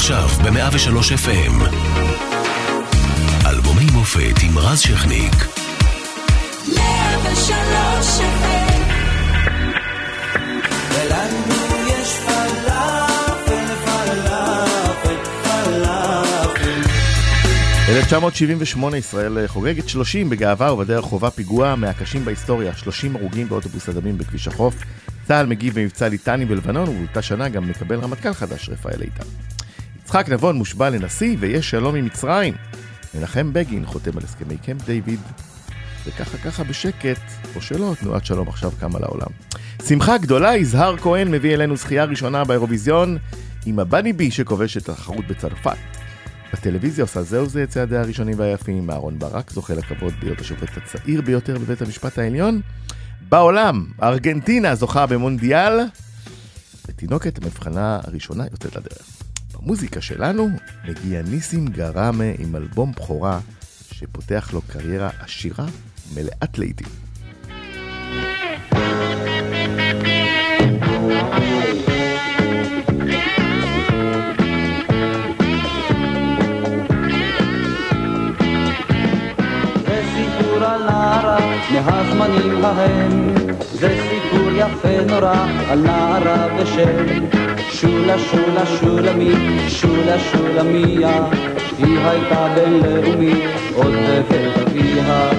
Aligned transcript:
עכשיו 0.00 0.28
ב-103 0.28 1.26
FM. 1.26 1.54
אלבומי 3.46 3.84
מופת 3.92 4.42
עם 4.42 4.58
רז 4.58 4.80
שכניק. 4.80 5.34
103 6.76 8.20
FM 8.20 8.80
1978 17.88 18.96
ישראל 18.96 19.46
חוגגת 19.46 19.88
30 19.88 20.30
בגאווה 20.30 20.72
ובדרך 20.72 21.04
חובה 21.04 21.30
פיגוע 21.30 21.74
מהקשים 21.74 22.24
בהיסטוריה, 22.24 22.76
30 22.76 23.16
הרוגים 23.16 23.48
באוטובוס 23.48 23.88
הדמים 23.88 24.18
בכביש 24.18 24.48
החוף. 24.48 24.74
צה"ל 25.28 25.46
מגיב 25.46 25.74
במבצע 25.80 26.08
ליטני 26.08 26.44
בלבנון 26.44 26.88
ובאותה 26.88 27.22
שנה 27.22 27.48
גם 27.48 27.68
מקבל 27.68 27.96
רמטכ"ל 28.00 28.32
חדש, 28.32 28.68
רפאל 28.68 29.02
איתן. 29.02 29.24
יצחק 30.10 30.28
נבון 30.28 30.56
מושבע 30.56 30.90
לנשיא 30.90 31.36
ויש 31.40 31.70
שלום 31.70 31.94
עם 31.94 32.04
מצרים. 32.04 32.54
מנחם 33.14 33.52
בגין 33.52 33.86
חותם 33.86 34.10
על 34.16 34.24
הסכמי 34.24 34.56
קמפ 34.56 34.84
דיוויד. 34.84 35.20
וככה 36.06 36.38
ככה 36.38 36.64
בשקט, 36.64 37.20
או 37.56 37.60
שלא, 37.60 37.94
תנועת 38.00 38.26
שלום 38.26 38.48
עכשיו 38.48 38.72
קמה 38.80 38.98
לעולם. 38.98 39.26
שמחה 39.86 40.18
גדולה, 40.18 40.56
יזהר 40.56 40.96
כהן 40.96 41.30
מביא 41.30 41.54
אלינו 41.54 41.76
זכייה 41.76 42.04
ראשונה 42.04 42.44
באירוויזיון 42.44 43.18
עם 43.66 43.78
הבני 43.78 44.12
בי 44.12 44.30
שכובש 44.30 44.76
את 44.76 44.88
התחרות 44.88 45.26
בצרפת. 45.26 45.76
בטלוויזיה 46.52 47.04
עושה 47.04 47.22
זהו 47.22 47.46
זה 47.46 47.62
את 47.62 47.68
צעדיה 47.68 48.00
הראשונים 48.00 48.38
והיפים, 48.38 48.90
אהרון 48.90 49.18
ברק 49.18 49.50
זוכה 49.50 49.74
לכבוד 49.74 50.14
להיות 50.22 50.40
השופט 50.40 50.76
הצעיר 50.76 51.20
ביותר 51.20 51.58
בבית 51.58 51.82
המשפט 51.82 52.18
העליון. 52.18 52.60
בעולם, 53.28 53.86
ארגנטינה 54.02 54.74
זוכה 54.74 55.06
במונדיאל, 55.06 55.80
ותינוקת 56.88 57.42
המבחנה 57.42 58.00
הראשונה 58.04 58.44
יוצאת 58.52 58.76
לדרך. 58.76 59.19
במוזיקה 59.62 60.00
שלנו 60.00 60.48
מגיע 60.88 61.22
ניסים 61.22 61.66
גראמה 61.66 62.24
עם 62.38 62.56
אלבום 62.56 62.92
בכורה 62.92 63.40
שפותח 63.92 64.50
לו 64.52 64.62
קריירה 64.62 65.10
עשירה 65.20 65.66
מלאת 66.14 66.58
לעיתים. 66.58 67.10
מהזמנים 81.72 82.64
ההם 82.64 83.34
זה 83.72 83.88
סיפור 83.88 84.19
יפה 84.60 85.04
נורא 85.06 85.46
על 85.70 85.78
נערה 85.78 86.46
בשם 86.56 87.06
שולה 87.70 88.18
שולה 88.18 88.66
שולמי 88.66 89.34
שולה 89.68 90.18
שולמיה 90.18 91.24
היא 91.78 91.98
הייתה 91.98 92.48
בינלאומי 92.54 93.34
עוד 93.74 93.92
בבית 93.92 94.56
אביה. 94.66 95.30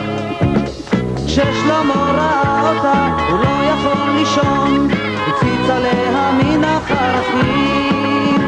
כששלמה 1.26 2.12
ראה 2.18 2.70
אותה 2.70 3.18
הוא 3.30 3.40
לא 3.40 3.56
יכול 3.72 4.10
לישון 4.20 4.88
הציץ 5.28 5.70
עליה 5.70 6.32
מן 6.32 6.64
החרכים. 6.64 8.42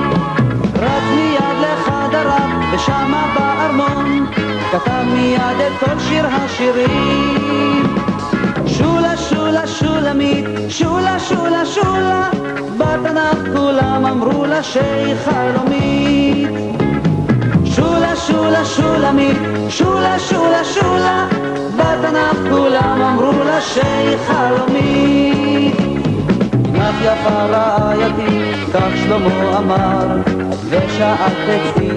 רץ 0.75 1.03
מיד 1.15 1.57
לחדריו 1.61 2.49
ושמה 2.73 3.33
בארמון 3.35 4.25
כתב 4.71 5.03
מיד 5.13 5.59
את 5.67 5.79
כל 5.79 5.99
שיר 5.99 6.25
השירים. 6.27 7.95
שולה 8.67 9.17
שולה 9.17 9.67
שולמית 9.67 10.52
שולה 10.77 11.19
שולה 11.19 11.65
שולה 11.65 12.29
בתנ"ך 12.77 13.57
כולם 13.57 14.05
אמרו 14.05 14.45
לה 14.45 14.63
שהיא 14.63 15.15
חלומית. 15.25 16.49
שולה 17.65 18.15
שולה 18.15 18.65
שולמית 18.65 19.37
שולה 19.69 20.19
שולה 20.19 20.63
שולה 20.63 21.27
בתנ"ך 21.75 22.37
כולם 22.51 23.01
אמרו 23.01 23.43
לה 23.43 23.61
שהיא 23.61 24.17
חלומית. 24.27 25.75
לך 26.73 27.01
יפה 27.01 27.43
רעייתי 27.45 28.53
כך 28.73 28.89
שלמה 29.03 29.57
אמר 29.57 30.07
ושאלת 30.69 31.49
אצלי 31.49 31.89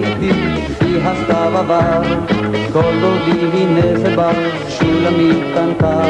כי 0.79 1.01
הסתיו 1.03 1.57
עבר 1.57 2.01
כל 2.73 2.99
דודי 3.01 3.47
הנה 3.53 3.99
זה 3.99 4.15
בא 4.15 4.31
שולמית 4.69 5.43
קנתה 5.55 6.01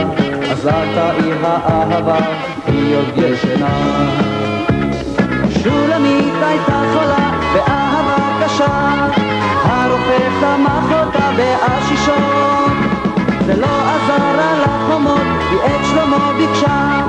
עזרת 0.51 1.13
היא 1.17 1.33
האהבה 1.43 2.19
היא 2.67 2.95
עוד 2.95 3.17
ישנה 3.17 4.09
שולמית 5.49 6.33
הייתה 6.41 6.81
חולה 6.93 7.31
באהבה 7.53 8.45
קשה. 8.45 9.07
הרופא 9.63 10.27
תמך 10.39 10.99
אותה 10.99 11.31
באשישות. 11.37 12.71
זה 13.45 13.55
לא 13.55 13.67
עזר 13.67 14.23
על 14.23 14.63
החומות 14.63 15.27
היא 15.49 15.59
את 15.65 15.85
שלמה 15.85 16.33
ביקשה. 16.37 17.01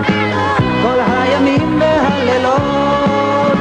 כל 0.82 0.98
הימים 1.06 1.80
והלילות. 1.80 3.58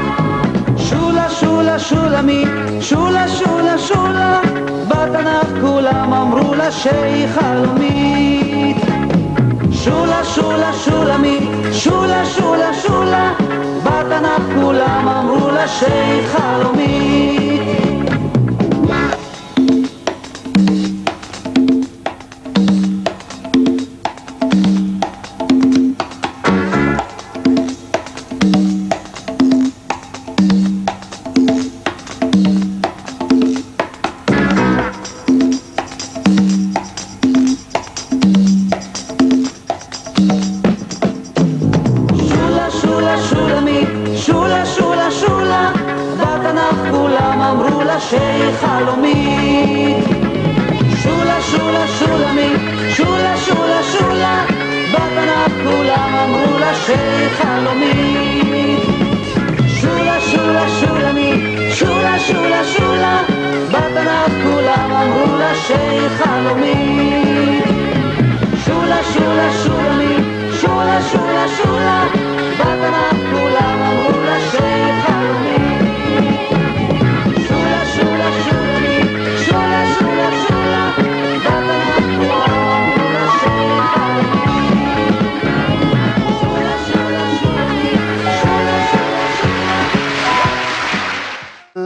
שולה 0.78 1.30
שולה 1.30 1.80
שולמית 1.80 2.48
שולה 2.82 3.28
שולה 3.28 3.78
שולה. 3.78 4.42
בתנ"ך 4.88 5.62
כולם 5.62 6.14
אמרו 6.14 6.54
לה 6.54 6.72
שהיא 6.72 7.28
חלומית 7.28 8.47
שולה 9.88 10.24
שולה 10.24 10.74
שולמית 10.74 11.50
שולה 11.72 12.26
שולה 12.26 12.74
שולה. 12.74 13.34
בתנ"ך 13.84 14.44
כולם 14.62 15.08
אמרו 15.08 15.50
לה 15.50 15.68
שהיא 15.68 16.28
חלומית 16.28 17.87
שייך 48.10 48.67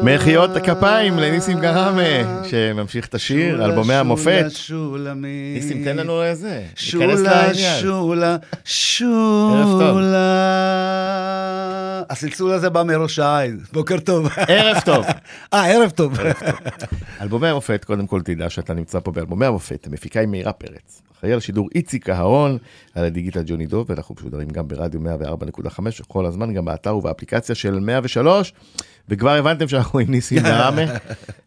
מחיאות 0.03 0.55
הכפיים 0.55 1.19
לניסים 1.19 1.59
גראמה, 1.59 2.43
שממשיך 2.49 3.07
את 3.07 3.15
השיר, 3.15 3.65
אלבומי 3.65 3.93
המופת. 3.93 4.45
ניסים, 5.55 5.83
תן 5.83 5.97
לנו 5.97 6.23
איזה, 6.23 6.63
שולה, 6.75 7.53
שולה, 7.53 8.37
שולה. 8.65 10.31
הצלצול 12.09 12.51
הזה 12.51 12.69
בא 12.69 12.83
מראש 12.83 13.19
העין, 13.19 13.59
בוקר 13.73 13.99
טוב. 13.99 14.27
ערב 14.47 14.81
טוב. 14.85 15.05
אה, 15.53 15.71
ערב 15.71 15.89
טוב. 15.89 16.13
אלבומי 17.21 17.47
המופת, 17.47 17.85
קודם 17.85 18.07
כל 18.07 18.21
תדע 18.21 18.49
שאתה 18.49 18.73
נמצא 18.73 18.99
פה 18.99 19.11
באלבומי 19.11 19.45
המופת, 19.45 19.87
המפיקה 19.87 20.19
היא 20.19 20.27
מאירה 20.27 20.53
פרץ. 20.53 21.01
אחראי 21.21 21.33
על 21.33 21.39
שידור 21.39 21.69
איציק 21.75 22.09
אהרון, 22.09 22.57
על 22.95 23.05
הדיגיטל 23.05 23.43
ג'וני 23.45 23.65
דוב, 23.65 23.89
ואנחנו 23.89 24.15
משודרים 24.15 24.49
גם 24.49 24.67
ברדיו 24.67 24.99
104.5, 25.01 25.79
וכל 26.01 26.25
הזמן 26.25 26.53
גם 26.53 26.65
באתר 26.65 26.95
ובאפליקציה 26.95 27.55
של 27.55 27.79
103. 27.79 28.53
וכבר 29.09 29.29
הבנתם 29.29 29.67
שאנחנו 29.67 29.99
עם 29.99 30.11
ניסים 30.11 30.43
גראמה. 30.49 30.81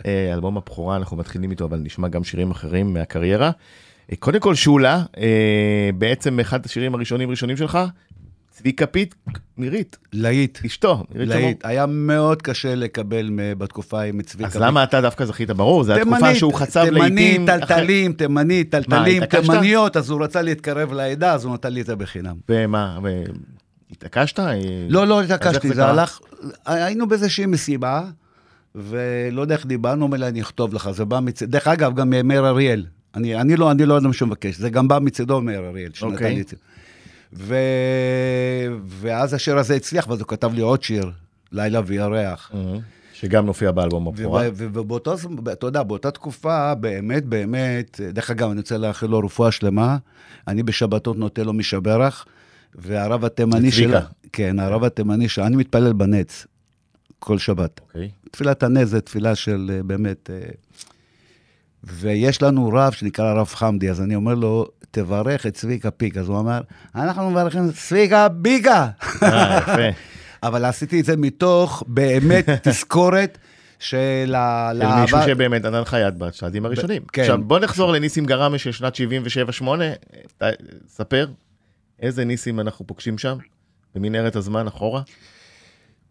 אה, 0.06 0.32
אלבום 0.32 0.56
הבכורה, 0.56 0.96
אנחנו 0.96 1.16
מתחילים 1.16 1.50
איתו, 1.50 1.64
אבל 1.64 1.78
נשמע 1.78 2.08
גם 2.08 2.24
שירים 2.24 2.50
אחרים 2.50 2.94
מהקריירה. 2.94 3.50
אה, 4.12 4.16
קודם 4.16 4.40
כל, 4.40 4.54
שולה, 4.54 5.02
אה, 5.18 5.90
בעצם 5.98 6.40
אחד 6.40 6.66
השירים 6.66 6.94
הראשונים 6.94 7.30
ראשונים 7.30 7.56
שלך, 7.56 7.78
צביקה 8.50 8.86
פיק, 8.86 9.14
מירית, 9.58 9.96
להיט. 10.12 10.58
אשתו, 10.66 11.04
מירית 11.10 11.30
שמור. 11.30 11.42
להיט. 11.42 11.66
היה 11.66 11.86
מאוד 11.86 12.42
קשה 12.42 12.74
לקבל 12.74 13.30
בתקופה 13.58 14.02
עם 14.02 14.22
צביקה. 14.22 14.48
אז 14.48 14.56
למה 14.56 14.84
אתה 14.84 15.00
דווקא 15.00 15.24
זכית? 15.24 15.50
ברור, 15.50 15.84
זו 15.84 15.94
התקופה 15.94 16.34
שהוא 16.34 16.54
חצב 16.54 16.84
לעיתים. 16.84 17.16
תימנית, 17.16 17.60
טלטלים, 17.60 18.12
תימנית, 18.12 18.70
טלטלים? 18.70 19.24
תימניות, 19.24 19.96
אז 19.96 20.10
הוא 20.10 20.24
רצה 20.24 20.42
להתקרב 20.42 20.92
לעדה, 20.92 21.34
אז 21.34 21.44
הוא 21.44 21.54
נתן 21.54 21.72
לי 21.72 21.80
את 21.80 21.86
זה 21.86 21.96
בחינם. 21.96 22.36
ומה, 22.48 22.98
התעקשת? 23.90 24.38
לא, 24.88 25.06
לא 25.06 25.22
התעקשתי, 25.22 25.68
זה 25.68 25.74
זה? 25.74 25.86
הלך, 25.86 26.18
היינו 26.66 27.08
באיזושהי 27.08 27.46
מסיבה, 27.46 28.02
ולא 28.74 29.40
יודע 29.40 29.54
איך 29.54 29.66
דיברנו, 29.66 30.04
אומר 30.04 30.18
לי, 30.18 30.28
אני 30.28 30.40
אכתוב 30.40 30.74
לך, 30.74 30.90
זה 30.90 31.04
בא 31.04 31.20
מצ... 31.20 31.42
דרך 31.42 31.68
אגב, 31.68 31.94
גם 31.94 32.10
מאיר 32.24 32.48
אריאל. 32.48 32.86
אני, 33.14 33.40
אני 33.40 33.56
לא, 33.56 33.70
אני 33.70 33.86
לא 33.86 33.98
אדם 33.98 34.12
שמבקש, 34.12 34.56
זה 34.56 34.70
גם 34.70 34.88
בא 34.88 34.98
מצדו 35.02 35.40
מאיר 35.40 35.60
אריאל, 35.60 35.90
שנתן 35.94 36.12
אוקיי. 36.12 36.34
לי 36.34 36.40
את 36.40 36.48
זה. 36.48 36.56
ו... 37.32 37.56
ואז 38.86 39.34
השיר 39.34 39.58
הזה 39.58 39.74
הצליח, 39.74 40.08
ואז 40.08 40.20
הוא 40.20 40.28
כתב 40.28 40.54
לי 40.54 40.60
עוד 40.60 40.82
שיר, 40.82 41.10
לילה 41.52 41.80
וירח. 41.86 42.50
אה, 42.54 42.78
שגם 43.12 43.46
נופיע 43.46 43.72
באלבום 43.72 44.08
הבכורה. 44.08 44.48
ובאותו 44.54 45.16
זמן, 45.16 45.52
אתה 45.52 45.66
יודע, 45.66 45.82
באותה 45.82 46.10
תקופה, 46.10 46.74
באמת, 46.74 47.24
באמת, 47.24 48.00
דרך 48.12 48.30
אגב, 48.30 48.50
אני 48.50 48.60
רוצה 48.60 48.78
לאחל 48.78 49.06
לו 49.06 49.18
רפואה 49.18 49.52
שלמה. 49.52 49.96
אני 50.48 50.62
בשבתות 50.62 51.16
נוטה 51.16 51.42
לו 51.42 51.52
משברך, 51.52 52.26
והרב 52.74 53.24
התימני. 53.24 53.72
של... 53.72 53.94
כן, 54.32 54.58
הרב 54.58 54.84
התימני 54.84 55.28
של... 55.28 55.42
אני 55.42 55.56
מתפלל 55.56 55.92
בנץ 55.92 56.46
כל 57.18 57.38
שבת. 57.38 57.80
אוקיי. 57.80 58.10
תפילת 58.30 58.62
הנץ 58.62 58.88
זה 58.88 59.00
תפילה 59.00 59.34
של 59.34 59.70
אה, 59.74 59.82
באמת... 59.82 60.30
אה, 60.30 60.38
ויש 61.84 62.42
לנו 62.42 62.68
רב 62.74 62.92
שנקרא 62.92 63.24
הרב 63.24 63.46
חמדי, 63.46 63.90
אז 63.90 64.00
אני 64.00 64.14
אומר 64.14 64.34
לו, 64.34 64.66
תברך 64.90 65.46
את 65.46 65.54
צביקה 65.54 65.90
פיק. 65.90 66.16
אז 66.16 66.28
הוא 66.28 66.38
אמר, 66.40 66.60
אנחנו 66.94 67.30
מברכים 67.30 67.68
את 67.68 67.74
צביקה 67.74 68.28
ביקה. 68.28 68.88
אה, 69.22 69.58
יפה. 69.58 69.98
אבל 70.48 70.64
עשיתי 70.64 71.00
את 71.00 71.04
זה 71.04 71.16
מתוך 71.16 71.82
באמת 71.86 72.48
תזכורת 72.68 73.38
של 73.78 73.96
ה- 74.36 74.70
של 74.72 74.78
לאהבה- 74.78 75.00
מישהו 75.02 75.18
שבאמת 75.26 75.64
נתן 75.64 75.80
לך 75.80 75.96
יד 76.06 76.18
בצעדים 76.18 76.64
הראשונים. 76.66 77.02
כן. 77.12 77.22
עכשיו 77.22 77.38
בוא 77.42 77.58
נחזור 77.58 77.92
לניסים 77.92 78.24
גרמה 78.26 78.58
של 78.58 78.72
שנת 78.72 78.94
77-8, 79.60 79.64
ת- 80.38 80.44
ספר, 80.88 81.26
איזה 82.00 82.24
ניסים 82.24 82.60
אנחנו 82.60 82.86
פוגשים 82.86 83.18
שם, 83.18 83.36
במנהרת 83.94 84.36
הזמן 84.36 84.66
אחורה, 84.66 85.02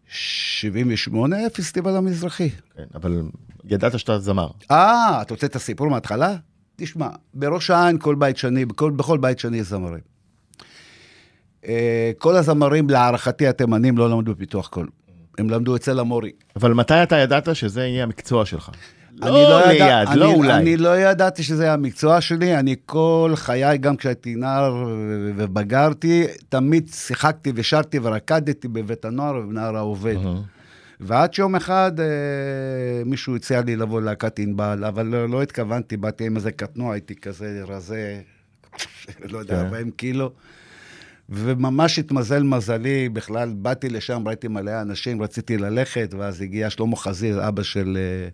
78, 0.08 1.36
פסטיבל 1.54 1.96
המזרחי. 1.96 2.50
כן, 2.76 2.84
אבל 2.94 3.22
ידעת 3.64 3.98
שאתה 3.98 4.18
זמר. 4.18 4.48
אה, 4.70 5.18
אתה 5.22 5.34
רוצה 5.34 5.46
את 5.46 5.56
הסיפור 5.56 5.88
מההתחלה? 5.90 6.36
תשמע, 6.76 7.08
בראש 7.34 7.70
העין 7.70 7.98
כל 7.98 8.14
בית 8.14 8.36
שני, 8.36 8.64
בכל, 8.64 8.90
בכל 8.90 9.18
בית 9.18 9.38
שני 9.38 9.56
יש 9.56 9.66
זמרים. 9.66 10.00
אה, 11.66 12.12
כל 12.18 12.36
הזמרים, 12.36 12.90
להערכתי, 12.90 13.46
התימנים 13.46 13.98
לא 13.98 14.10
למדו 14.10 14.34
בפיתוח 14.34 14.68
קול. 14.68 14.88
הם 15.38 15.50
למדו 15.50 15.76
אצל 15.76 15.98
המורי. 15.98 16.32
אבל 16.56 16.74
מתי 16.74 17.02
אתה 17.02 17.16
ידעת 17.16 17.56
שזה 17.56 17.86
יהיה 17.86 18.02
המקצוע 18.02 18.46
שלך? 18.46 18.70
לא 19.20 19.28
ידע- 19.72 20.00
ליד, 20.00 20.08
אני, 20.08 20.20
לא 20.20 20.32
אולי. 20.32 20.52
אני 20.54 20.76
לא 20.76 20.98
ידעתי 20.98 21.42
שזה 21.42 21.72
המקצוע 21.72 22.20
שלי, 22.20 22.58
אני 22.58 22.76
כל 22.86 23.32
חיי, 23.34 23.78
גם 23.78 23.96
כשהייתי 23.96 24.34
נער 24.34 24.84
ובגרתי, 25.36 26.24
תמיד 26.48 26.88
שיחקתי 26.94 27.52
ושרתי 27.54 27.98
ורקדתי 28.02 28.68
בבית 28.68 29.04
הנוער 29.04 29.36
ובנער 29.36 29.76
העובד. 29.76 30.16
ועד 31.00 31.34
שיום 31.34 31.56
אחד 31.56 31.92
אה, 32.00 32.04
מישהו 33.06 33.36
הציע 33.36 33.60
לי 33.62 33.76
לבוא 33.76 34.00
ללהקת 34.00 34.38
ענבל, 34.38 34.84
אבל 34.84 35.06
לא, 35.06 35.28
לא 35.28 35.42
התכוונתי, 35.42 35.96
באתי 35.96 36.26
עם 36.26 36.36
איזה 36.36 36.52
קטנוע, 36.52 36.92
הייתי 36.92 37.14
כזה 37.14 37.62
רזה, 37.68 38.20
לא 39.30 39.38
יודע, 39.38 39.54
כן. 39.54 39.64
40 39.64 39.90
קילו. 39.90 40.30
וממש 41.28 41.98
התמזל 41.98 42.42
מזלי, 42.42 43.08
בכלל 43.08 43.52
באתי 43.56 43.88
לשם, 43.88 44.22
ראיתי 44.28 44.48
מלא 44.48 44.80
אנשים, 44.80 45.22
רציתי 45.22 45.58
ללכת, 45.58 46.14
ואז 46.18 46.40
הגיע 46.42 46.70
שלמה 46.70 46.96
חזיר, 46.96 47.48
אבא 47.48 47.62
של 47.62 47.98
אה, 48.00 48.28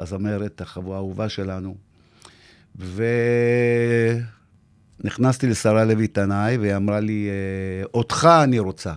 הזמרת, 0.00 0.62
האהובה 0.76 1.28
שלנו. 1.28 1.74
ונכנסתי 5.02 5.46
לשרה 5.46 5.84
לוי 5.84 6.06
תנאי, 6.06 6.56
והיא 6.56 6.76
אמרה 6.76 7.00
לי, 7.00 7.28
אה, 7.28 7.84
אותך 7.94 8.28
אני 8.44 8.58
רוצה. 8.58 8.94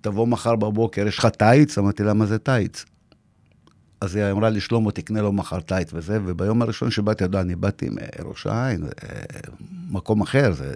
תבוא 0.00 0.26
מחר 0.26 0.56
בבוקר, 0.56 1.06
יש 1.06 1.18
לך 1.18 1.26
טייץ? 1.26 1.78
אמרתי 1.78 2.02
לה, 2.02 2.14
מה 2.14 2.26
זה 2.26 2.38
טייץ? 2.38 2.84
אז 4.00 4.16
היא 4.16 4.24
אמרה 4.30 4.50
לי, 4.50 4.60
שלמה, 4.60 4.92
תקנה 4.92 5.22
לו 5.22 5.32
מחר 5.32 5.60
טייץ 5.60 5.90
וזה, 5.92 6.18
וביום 6.24 6.62
הראשון 6.62 6.90
שבאתי, 6.90 7.24
יודע, 7.24 7.40
אני 7.40 7.56
באתי 7.56 7.88
מראש 7.90 8.46
העין, 8.46 8.84
מקום 9.90 10.20
אחר, 10.20 10.52
זה, 10.52 10.72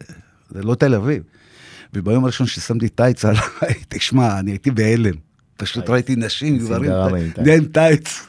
זה 0.50 0.62
לא 0.62 0.74
תל 0.74 0.94
אביב. 0.94 1.22
וביום 1.94 2.24
הראשון 2.24 2.46
ששמתי 2.46 2.88
טייץ 2.88 3.24
עליי, 3.24 3.42
תשמע, 3.88 4.38
אני 4.38 4.50
הייתי 4.50 4.70
בהלם. 4.70 5.27
פשוט. 5.58 5.90
ראיתי 5.90 6.16
נשים, 6.16 6.58
גברים, 6.58 6.92
עם 7.56 7.64
טייץ. 7.72 8.26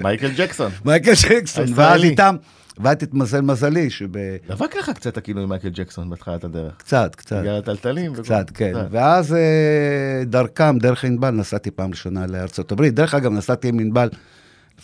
מייקל 0.00 0.30
ג'קסון. 0.36 0.70
מייקל 0.84 1.12
ג'קסון, 1.28 1.64
ואז. 1.74 2.04
איתם, 2.04 2.36
ואז 2.78 2.96
התמזל 3.02 3.40
מזלי, 3.40 3.90
שב... 3.90 4.06
דבק 4.48 4.76
לך 4.76 4.90
קצת 4.90 5.28
עם 5.28 5.48
מייקל 5.48 5.68
ג'קסון 5.68 6.10
בתחילת 6.10 6.44
הדרך. 6.44 6.72
קצת, 6.76 7.14
קצת. 7.14 7.36
בגלל 7.36 7.58
הטלטלים. 7.58 8.14
קצת, 8.14 8.50
כן. 8.54 8.72
ואז 8.90 9.34
אה, 9.34 10.24
דרכם, 10.26 10.78
דרך 10.78 11.04
ענבל, 11.04 11.30
נסעתי 11.30 11.70
פעם 11.70 11.90
ראשונה 11.90 12.26
לארצות 12.26 12.72
הברית. 12.72 12.94
דרך 12.94 13.14
אגב, 13.14 13.32
נסעתי 13.32 13.68
עם 13.68 13.78
ענבל 13.78 14.08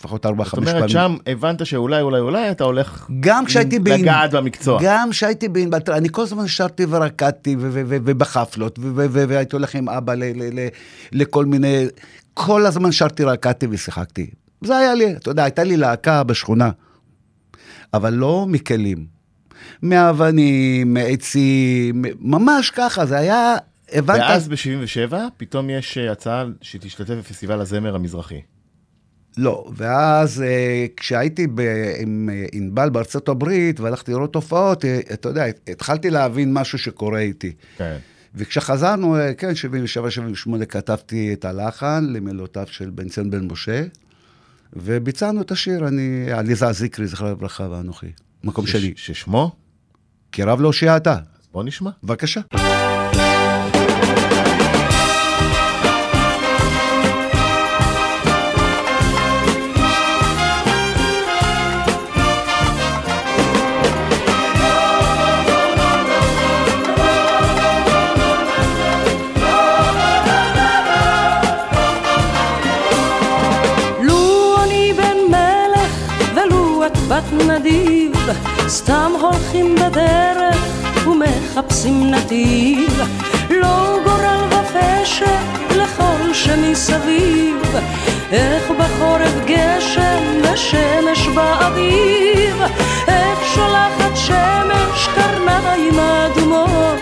לפחות 0.01 0.25
ארבע, 0.25 0.43
זאת 0.43 0.53
חמש 0.53 0.65
פעמים. 0.65 0.75
אומרת, 0.77 0.89
שם 0.89 1.15
הבנת 1.27 1.65
שאולי, 1.65 2.01
אולי, 2.01 2.19
אולי 2.19 2.51
אתה 2.51 2.63
הולך 2.63 3.07
גם 3.19 3.45
כשהייתי 3.45 3.79
בענבל, 3.79 4.01
לגעת 4.01 4.31
במקצוע. 4.33 4.79
גם 4.83 5.09
כשהייתי 5.11 5.47
תראה, 5.85 5.97
אני 5.97 6.09
כל 6.11 6.21
הזמן 6.21 6.47
שרתי 6.47 6.85
ורקדתי 6.89 7.55
ובחפלות, 7.59 8.79
והייתי 9.11 9.55
הולך 9.55 9.75
עם 9.75 9.89
אבא 9.89 10.13
ל- 10.13 10.23
ל- 10.23 10.59
ל- 10.59 10.67
לכל 11.11 11.45
מיני, 11.45 11.85
כל 12.33 12.65
הזמן 12.65 12.91
שרתי, 12.91 13.23
רקדתי 13.23 13.67
ושיחקתי. 13.69 14.29
זה 14.61 14.77
היה 14.77 14.93
לי, 14.93 15.15
אתה 15.15 15.31
יודע, 15.31 15.43
הייתה 15.43 15.63
לי 15.63 15.77
להקה 15.77 16.23
בשכונה, 16.23 16.69
אבל 17.93 18.13
לא 18.13 18.45
מכלים. 18.47 19.05
מאבנים, 19.83 20.93
מעצים, 20.93 22.01
ממש 22.19 22.69
ככה, 22.69 23.05
זה 23.05 23.17
היה, 23.17 23.55
הבנת? 23.93 24.19
ואז 24.19 24.47
ב-77 24.47 25.13
פתאום 25.37 25.69
יש 25.69 25.97
אה, 25.97 26.11
הצעה 26.11 26.45
שתשתתף 26.61 27.13
בפסטיבל 27.13 27.61
הזמר 27.61 27.95
המזרחי. 27.95 28.41
לא, 29.37 29.71
ואז 29.77 30.41
אה, 30.41 30.85
כשהייתי 30.97 31.47
ב- 31.47 31.59
עם 31.99 32.29
אה, 32.33 32.45
ענבל 32.51 32.89
בארצות 32.89 33.29
הברית 33.29 33.79
והלכתי 33.79 34.11
לראות 34.11 34.35
הופעות, 34.35 34.85
אה, 34.85 34.99
אתה 35.13 35.29
יודע, 35.29 35.43
התחלתי 35.67 36.09
להבין 36.09 36.53
משהו 36.53 36.77
שקורה 36.77 37.19
איתי. 37.19 37.51
כן. 37.77 37.97
וכשחזרנו, 38.35 39.15
כן, 39.37 39.51
77-78, 40.61 40.65
כתבתי 40.65 41.33
את 41.33 41.45
הלחן 41.45 42.05
למילותיו 42.09 42.67
של 42.71 42.89
בן 42.89 43.09
ציון 43.09 43.29
בן 43.31 43.47
משה, 43.51 43.83
וביצענו 44.73 45.41
את 45.41 45.51
השיר, 45.51 45.87
אני, 45.87 46.31
עליזה 46.31 46.71
זיקרי, 46.71 47.07
זכרה 47.07 47.31
לברכה, 47.31 47.67
ואנוכי, 47.71 48.07
מקום 48.43 48.67
ש- 48.67 48.71
שלי. 48.71 48.93
ששמו? 48.95 49.51
כי 50.31 50.43
רב 50.43 50.61
להושיע 50.61 50.97
אתה. 50.97 51.13
אז 51.13 51.47
בוא 51.51 51.63
נשמע. 51.63 51.91
בבקשה. 52.03 52.41
סתם 78.71 79.11
הולכים 79.21 79.75
בדרך 79.75 80.57
ומחפשים 81.07 82.11
נתיב, 82.11 83.01
לא 83.49 83.97
גורל 84.03 84.43
ופשע 84.49 85.39
לכל 85.75 86.33
שמסביב, 86.33 87.75
איך 88.31 88.71
בחורף 88.71 89.33
גשם 89.45 90.23
ושמש 90.43 91.27
באביב, 91.27 92.61
איך 93.07 93.39
שולחת 93.55 94.15
שמש 94.15 95.07
קרניים 95.15 95.99
אדומות, 95.99 96.99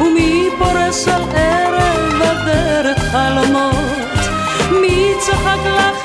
ומי 0.00 0.48
פורס 0.58 1.08
על 1.08 1.22
ערב 1.34 2.22
הדרך 2.22 2.98
חלומות. 2.98 3.74
מי 4.70 5.12
צחק 5.20 5.58
לחרב 5.66 6.03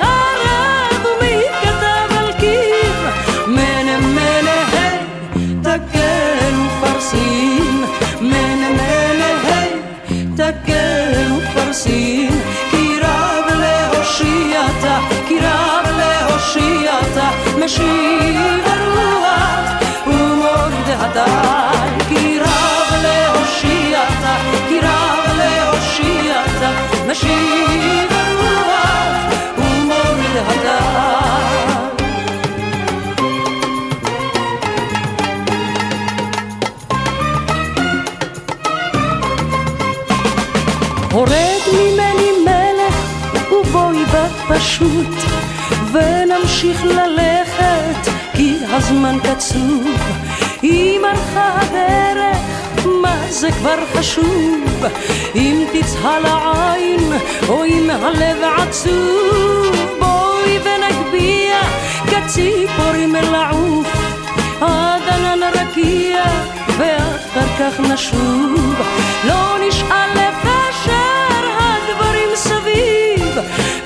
ופרסין 7.10 7.84
מנה 8.22 8.70
מנה 8.70 9.36
היי 9.44 9.70
תקל 10.36 11.32
ופרסין 11.38 12.49
פשוט, 44.60 45.16
ונמשיך 45.92 46.86
ללכת, 46.86 48.12
כי 48.34 48.56
הזמן 48.70 49.18
קצוב. 49.24 49.88
אם 50.64 51.02
הלכה 51.10 51.50
הדרך, 51.62 52.38
מה 52.86 53.18
זה 53.30 53.52
כבר 53.52 53.78
חשוב? 53.94 54.86
אם 55.36 55.64
תצהל 55.74 56.26
העין, 56.26 57.14
או 57.48 57.66
אם 57.66 57.90
הלב 57.90 58.38
עצוב, 58.58 59.76
בואי 60.00 60.60
ונגביה 60.64 61.62
כציפורים 62.06 63.16
לעוף, 63.16 63.88
עד 64.62 65.02
ענן 65.14 65.40
רקיע, 65.44 66.24
ואחר 66.78 67.48
כך 67.60 67.80
נשוב. 67.80 68.76
לא 69.24 69.68
נשאל 69.68 69.99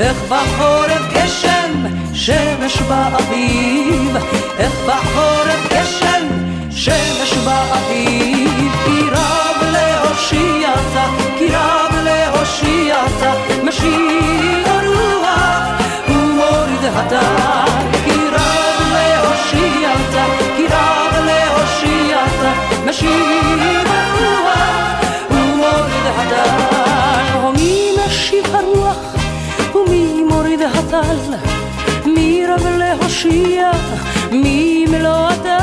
איך 0.03 0.17
בחורף 0.29 1.13
גשם, 1.13 1.71
שמש 2.13 2.77
באביב, 2.81 4.17
איך 4.59 4.73
בחורף 4.87 5.67
גשם, 5.69 6.27
שמש 6.71 7.33
באביב, 7.33 8.71
כי 8.85 8.99
רב 9.11 9.63
להושיעת, 9.71 11.09
כי 11.37 11.47
רב 11.47 11.95
להושיעת, 12.03 13.37
משיב 13.63 14.67
הרוח 14.67 15.81
ומוריד 16.07 16.85
הטל, 16.95 17.71
כי 18.05 18.17
רב 18.31 18.81
להושיעת, 18.93 20.29
כי 20.57 20.67
רב 20.67 21.25
להושיעת, 21.25 22.55
משיב 22.85 23.72
הטל, 31.03 31.35
מי 32.05 32.45
רב 32.47 32.67
להושיע, 32.77 33.71
מי 34.31 34.85
מלוא 34.89 35.29
אתה, 35.29 35.57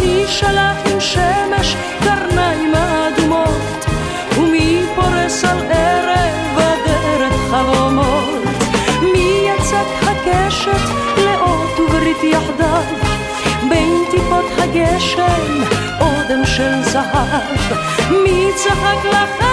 מי 0.00 0.24
שלח 0.26 0.76
עם 0.92 1.00
שמש 1.00 1.76
קרניים 2.04 2.74
אדומות, 2.74 3.86
ומי 4.38 4.82
פורס 4.94 5.44
על 5.44 5.58
ערב 5.70 6.58
אדרת 6.58 7.32
חלומות, 7.50 8.44
מי 9.02 9.48
יצק 9.48 10.08
הקשת 10.08 10.88
לאות 11.16 11.80
וברית 11.80 12.22
יחדיו, 12.22 12.82
בין 13.68 14.04
טיפות 14.10 14.44
הגשם 14.58 15.62
אודם 16.00 16.44
של 16.44 16.82
זהב, 16.82 17.42
מי 18.10 18.50
צחק 18.56 19.04
לחרב 19.04 19.51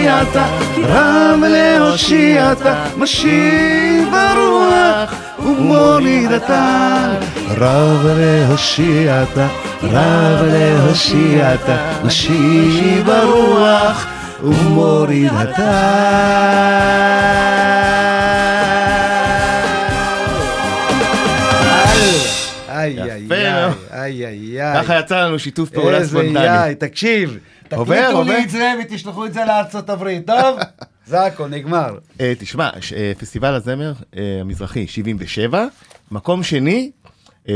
להושיעת, 0.00 0.36
רב 0.84 1.40
להושיעת, 1.44 2.58
משיב 2.96 4.14
הרוח 4.14 5.14
ומוריד 5.38 6.32
הטל. 6.32 7.10
רב 7.58 8.06
להושיעת, 8.06 9.38
רב 9.82 10.44
להושיעת, 10.44 11.68
משיב 12.04 13.10
הרוח 13.10 14.06
ומוריד 14.42 15.32
הטל. 15.32 15.60
איי 22.68 23.02
איי 23.02 23.24
יפה 23.24 23.34
איי. 23.34 23.72
איי 23.92 24.26
איי 24.26 24.60
איי. 24.60 24.82
ככה 24.82 24.98
יצא 24.98 25.24
לנו 25.24 25.38
שיתוף 25.38 25.70
פעולה 25.70 25.98
איזה 25.98 26.10
ספונטני. 26.10 26.44
יאי, 26.44 26.74
תקשיב. 26.74 27.38
עובר, 27.78 27.94
תקליטו 28.02 28.18
עובר. 28.18 28.32
לי 28.32 28.44
את 28.44 28.50
זה 28.50 28.72
ותשלחו 28.82 29.26
את 29.26 29.32
זה 29.32 29.44
לארצות 29.44 29.90
הברית, 29.90 30.26
טוב? 30.26 30.58
זה 31.06 31.22
הכל, 31.26 31.48
נגמר. 31.48 31.98
אה, 32.20 32.32
תשמע, 32.38 32.70
ש- 32.80 32.92
אה, 32.92 33.12
פסטיבל 33.18 33.54
הזמר 33.54 33.92
אה, 34.16 34.38
המזרחי 34.40 34.86
77, 34.86 35.66
מקום 36.10 36.42
שני, 36.42 36.90
אה, 37.48 37.54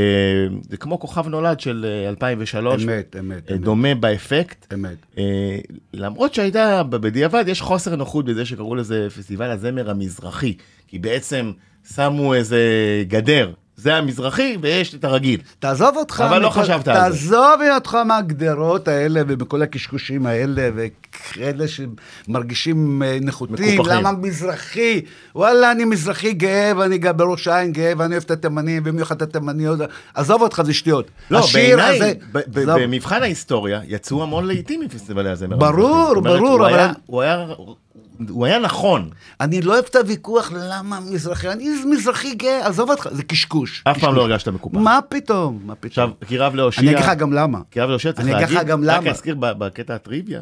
זה 0.69 0.77
כמו 0.77 0.99
כוכב 0.99 1.27
נולד 1.27 1.59
של 1.59 1.85
אה, 2.03 2.09
2003, 2.09 2.83
אמת, 2.83 3.15
אמת, 3.19 3.51
אה, 3.51 3.55
אמת. 3.55 3.63
דומה 3.63 3.95
באפקט. 3.95 4.73
אמת. 4.73 4.97
אה, 5.17 5.57
למרות 5.93 6.33
שהייתה, 6.33 6.83
בדיעבד 6.83 7.43
יש 7.47 7.61
חוסר 7.61 7.95
נוחות 7.95 8.25
בזה 8.25 8.45
שקראו 8.45 8.75
לזה 8.75 9.07
פסטיבל 9.17 9.49
הזמר 9.51 9.89
המזרחי, 9.89 10.53
כי 10.87 10.99
בעצם 10.99 11.51
שמו 11.95 12.33
איזה 12.33 12.59
גדר, 13.07 13.51
זה 13.77 13.95
המזרחי 13.95 14.57
ויש 14.61 14.95
את 14.95 15.03
הרגיל. 15.03 15.39
תעזוב 15.59 15.97
אותך, 15.97 16.23
אבל 16.29 16.41
לא 16.41 16.49
מכל- 16.49 16.61
חשבת 16.61 16.87
על 16.87 16.93
זה. 16.95 17.01
תעזוב 17.01 17.41
אותך 17.75 17.95
מהגדרות 17.95 18.87
האלה 18.87 19.21
ומכל 19.27 19.61
הקשקושים 19.61 20.25
האלה 20.25 20.69
וכאלה 21.29 21.65
שמרגישים 21.67 23.03
אה, 23.03 23.17
נחותים, 23.21 23.73
מקופחים. 23.75 23.97
למה 23.99 24.11
מזרחי? 24.11 25.01
וואלה, 25.35 25.71
אני 25.71 25.85
מזרחי 25.85 26.33
גאה 26.33 26.71
ואני 26.77 26.97
גם 26.97 27.17
בראש 27.17 27.47
העין 27.47 27.71
גאה 27.71 27.93
ואני 27.97 28.11
אוהב 28.13 28.23
את 28.23 28.31
התימנים, 28.31 28.83
במיוחד 28.83 29.15
את 29.15 29.35
התימניות. 29.35 29.79
עזוב 30.13 30.41
אותך, 30.41 30.61
זה 30.65 30.73
שטויות. 30.73 31.07
לא, 31.31 31.41
בעיניי, 31.53 31.95
הזה- 31.95 32.13
ב- 32.31 32.39
ב- 32.47 32.59
עזוב. 32.59 32.79
במבחן 32.79 33.21
ההיסטוריה, 33.21 33.81
יצאו 33.87 34.23
המון 34.23 34.45
להיטים 34.47 34.81
מפסטיבלי 34.81 35.29
הזמר. 35.29 35.57
ברור, 35.57 36.21
ברור, 36.21 36.67
אבל- 36.69 36.89
הוא 37.05 37.21
היה- 37.21 37.45
הוא 38.29 38.45
היה 38.45 38.59
נכון. 38.59 39.09
אני 39.41 39.61
לא 39.61 39.73
אוהב 39.73 39.85
את 39.89 39.95
הוויכוח 39.95 40.51
למה 40.55 40.99
מזרחי, 40.99 41.49
אני 41.51 41.69
מזרחי 41.85 42.35
גאה, 42.35 42.67
עזוב 42.67 42.89
אותך, 42.91 43.07
זה 43.11 43.23
קשקוש. 43.23 43.83
אף 43.87 43.99
פעם. 43.99 44.15
לא 44.15 44.21
הרגשת 44.21 44.47
מקופח. 44.47 44.77
מה 44.77 44.99
פתאום? 45.09 45.59
מה 45.65 45.75
פתאום? 45.75 45.89
עכשיו, 45.89 46.27
כי 46.27 46.37
רב 46.37 46.55
להושיע... 46.55 46.83
אני 46.83 46.91
אגיד 46.95 47.05
לך 47.05 47.11
גם 47.17 47.33
למה. 47.33 47.59
כי 47.71 47.79
רב 47.81 47.89
להושיע 47.89 48.11
צריך 48.13 48.29
להגיד, 48.29 48.57
רק. 48.85 49.07
אזכיר 49.07 49.35
בקטע 49.39 49.95
הטריוויה, 49.95 50.41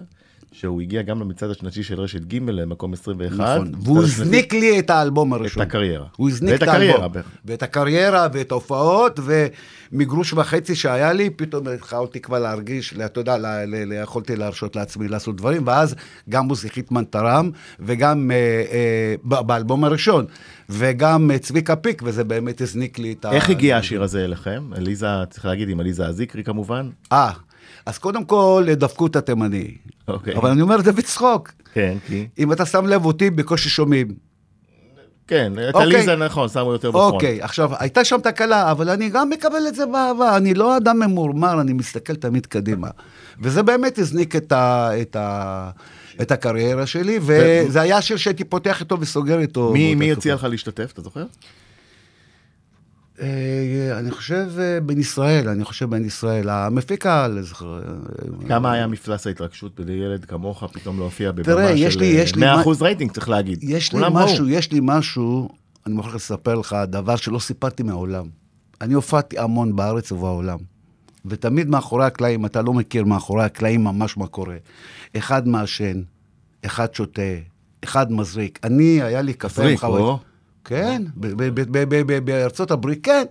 שהוא 0.53 0.81
הגיע 0.81 1.01
גם 1.01 1.19
למצעד 1.19 1.49
השנתי 1.49 1.83
של 1.83 1.99
רשת 1.99 2.21
ג' 2.21 2.49
למקום 2.49 2.93
21. 2.93 3.39
נכון, 3.39 3.71
והוא 3.83 4.03
הזניק 4.03 4.53
לי 4.53 4.79
את 4.79 4.89
האלבום 4.89 5.33
הראשון. 5.33 5.63
הקריירה. 5.63 6.05
הוא 6.15 6.29
הזניק 6.29 6.63
את 6.63 6.67
האלבום. 6.67 7.05
ואת 7.45 7.63
הקריירה 7.63 8.27
ואת 8.33 8.51
ההופעות, 8.51 9.19
ומגרוש 9.91 10.33
וחצי 10.33 10.75
שהיה 10.75 11.13
לי, 11.13 11.29
פתאום 11.29 11.67
התחלתי 11.67 12.19
כבר 12.19 12.39
להרגיש, 12.39 12.93
אתה 13.05 13.19
יודע, 13.19 13.35
יכולתי 14.01 14.35
להרשות 14.35 14.75
לעצמי 14.75 15.07
לעשות 15.07 15.35
דברים, 15.35 15.67
ואז 15.67 15.95
גם 16.29 16.45
מוזי 16.45 16.69
חיטמן 16.69 17.03
תרם, 17.03 17.51
וגם 17.79 18.31
אה, 18.31 18.63
אה, 18.71 19.41
באלבום 19.41 19.83
הראשון, 19.83 20.25
וגם 20.69 21.31
אה, 21.31 21.39
צביקה 21.39 21.75
פיק, 21.75 22.01
וזה 22.05 22.23
באמת 22.23 22.61
הזניק 22.61 22.99
לי 22.99 23.13
את 23.19 23.25
ה... 23.25 23.31
איך 23.31 23.49
הגיע 23.49 23.77
השיר 23.77 24.03
הזה 24.03 24.23
אליכם? 24.25 24.63
עליזה, 24.75 25.07
צריך 25.29 25.45
להגיד, 25.45 25.69
עם 25.69 25.79
עליזה 25.79 26.07
אזיקרי 26.07 26.43
כמובן. 26.43 26.89
אה, 27.11 27.31
אז 27.85 27.97
קודם 27.97 28.25
כל, 28.25 28.65
דפקו 28.71 29.07
את 29.07 29.15
התימני. 29.15 29.77
אוקיי. 30.07 30.35
אבל 30.35 30.49
אני 30.49 30.61
אומר 30.61 30.79
את 30.79 30.85
זה 30.85 30.91
בצחוק. 30.91 31.51
כן, 31.73 31.97
כי... 32.07 32.27
אם 32.39 32.51
אתה 32.51 32.65
שם 32.65 32.85
לב 32.87 33.05
אותי, 33.05 33.29
בקושי 33.29 33.69
שומעים. 33.69 34.07
כן, 35.27 35.53
את 35.69 35.75
אוקיי. 35.75 35.95
עליזה 35.95 36.15
נכון, 36.15 36.49
שמו 36.49 36.73
יותר 36.73 36.91
בפרונט. 36.91 37.13
אוקיי, 37.13 37.41
עכשיו, 37.41 37.71
הייתה 37.79 38.05
שם 38.05 38.19
תקלה, 38.23 38.71
אבל 38.71 38.89
אני 38.89 39.09
גם 39.09 39.29
מקבל 39.29 39.67
את 39.67 39.75
זה 39.75 39.85
באהבה. 39.85 40.37
אני 40.37 40.53
לא 40.53 40.77
אדם 40.77 40.99
ממורמר, 40.99 41.61
אני 41.61 41.73
מסתכל 41.73 42.15
תמיד 42.15 42.45
קדימה. 42.45 42.87
וזה 43.41 43.63
באמת 43.63 43.99
הזניק 43.99 44.35
את, 44.35 44.51
ה, 44.51 44.89
את, 45.01 45.15
ה, 45.15 45.69
את 46.21 46.31
הקריירה 46.31 46.85
שלי, 46.85 47.19
וזה 47.21 47.81
היה 47.81 48.01
שיר 48.01 48.17
שהייתי 48.17 48.43
פותח 48.43 48.81
איתו 48.81 48.99
וסוגר 48.99 49.39
איתו. 49.39 49.71
מי. 49.73 50.11
הציע 50.11 50.35
לך 50.35 50.43
להשתתף, 50.43 50.91
אתה 50.93 51.01
זוכר? 51.01 51.25
אה, 53.21 53.27
אני 53.99 54.11
חושב 54.11 54.47
אה, 54.59 54.79
בן 54.81 54.99
ישראל, 54.99 55.49
אני 55.49 55.63
חושב 55.63 55.89
בן 55.89 56.05
ישראל. 56.05 56.49
המפיק 56.49 57.05
העל, 57.05 57.37
אה, 57.61 57.65
כמה 58.47 58.71
היה 58.71 58.87
מפלס 58.87 59.27
ההתרגשות 59.27 59.79
בילד 59.79 60.25
כמוך 60.25 60.63
פתאום 60.73 60.99
להופיע 60.99 61.31
תראה, 61.31 61.55
בבמה 61.73 61.91
של 61.91 61.99
לי- 61.99 62.05
יש 62.05 62.35
לי 62.35 62.41
100% 62.63 62.81
רייטינג, 62.81 63.11
צריך 63.11 63.29
להגיד. 63.29 63.59
יש 63.63 63.93
לי. 63.93 64.01
משהו, 64.11 64.49
יש 64.49 64.71
לי 64.71 64.79
משהו, 64.83 65.49
אני 65.87 65.95
מוכרח 65.95 66.15
לספר 66.15 66.55
לך 66.55 66.75
דבר 66.87 67.15
שלא 67.15 67.39
סיפרתי 67.39 67.83
מעולם. 67.83 68.25
אני 68.81 68.93
הופעתי 68.93 69.39
המון 69.39 69.75
בארץ 69.75 70.11
ובעולם. 70.11 70.57
ותמיד 71.25 71.69
מאחורי 71.69 72.05
הקלעים, 72.05 72.45
אתה 72.45 72.61
לא 72.61 72.73
מכיר 72.73 73.05
מאחורי 73.05 73.43
הקלעים 73.43 73.83
ממש 73.83 74.17
מה 74.17 74.27
קורה. 74.27 74.55
אחד 75.17 75.47
מעשן, 75.47 76.01
אחד 76.65 76.93
שותה, 76.93 77.21
אחד 77.83 78.11
מזריק. 78.11 78.59
אני, 78.63 79.01
היה 79.01 79.21
לי 79.21 79.33
קפה 79.33 79.61
עם 79.61 79.67
מזריק, 79.67 79.79
חווה. 79.79 79.99
או. 80.01 80.19
כן, 80.65 81.01
בארצות 82.23 82.71
הברית, 82.71 82.99
כן. 83.03 83.23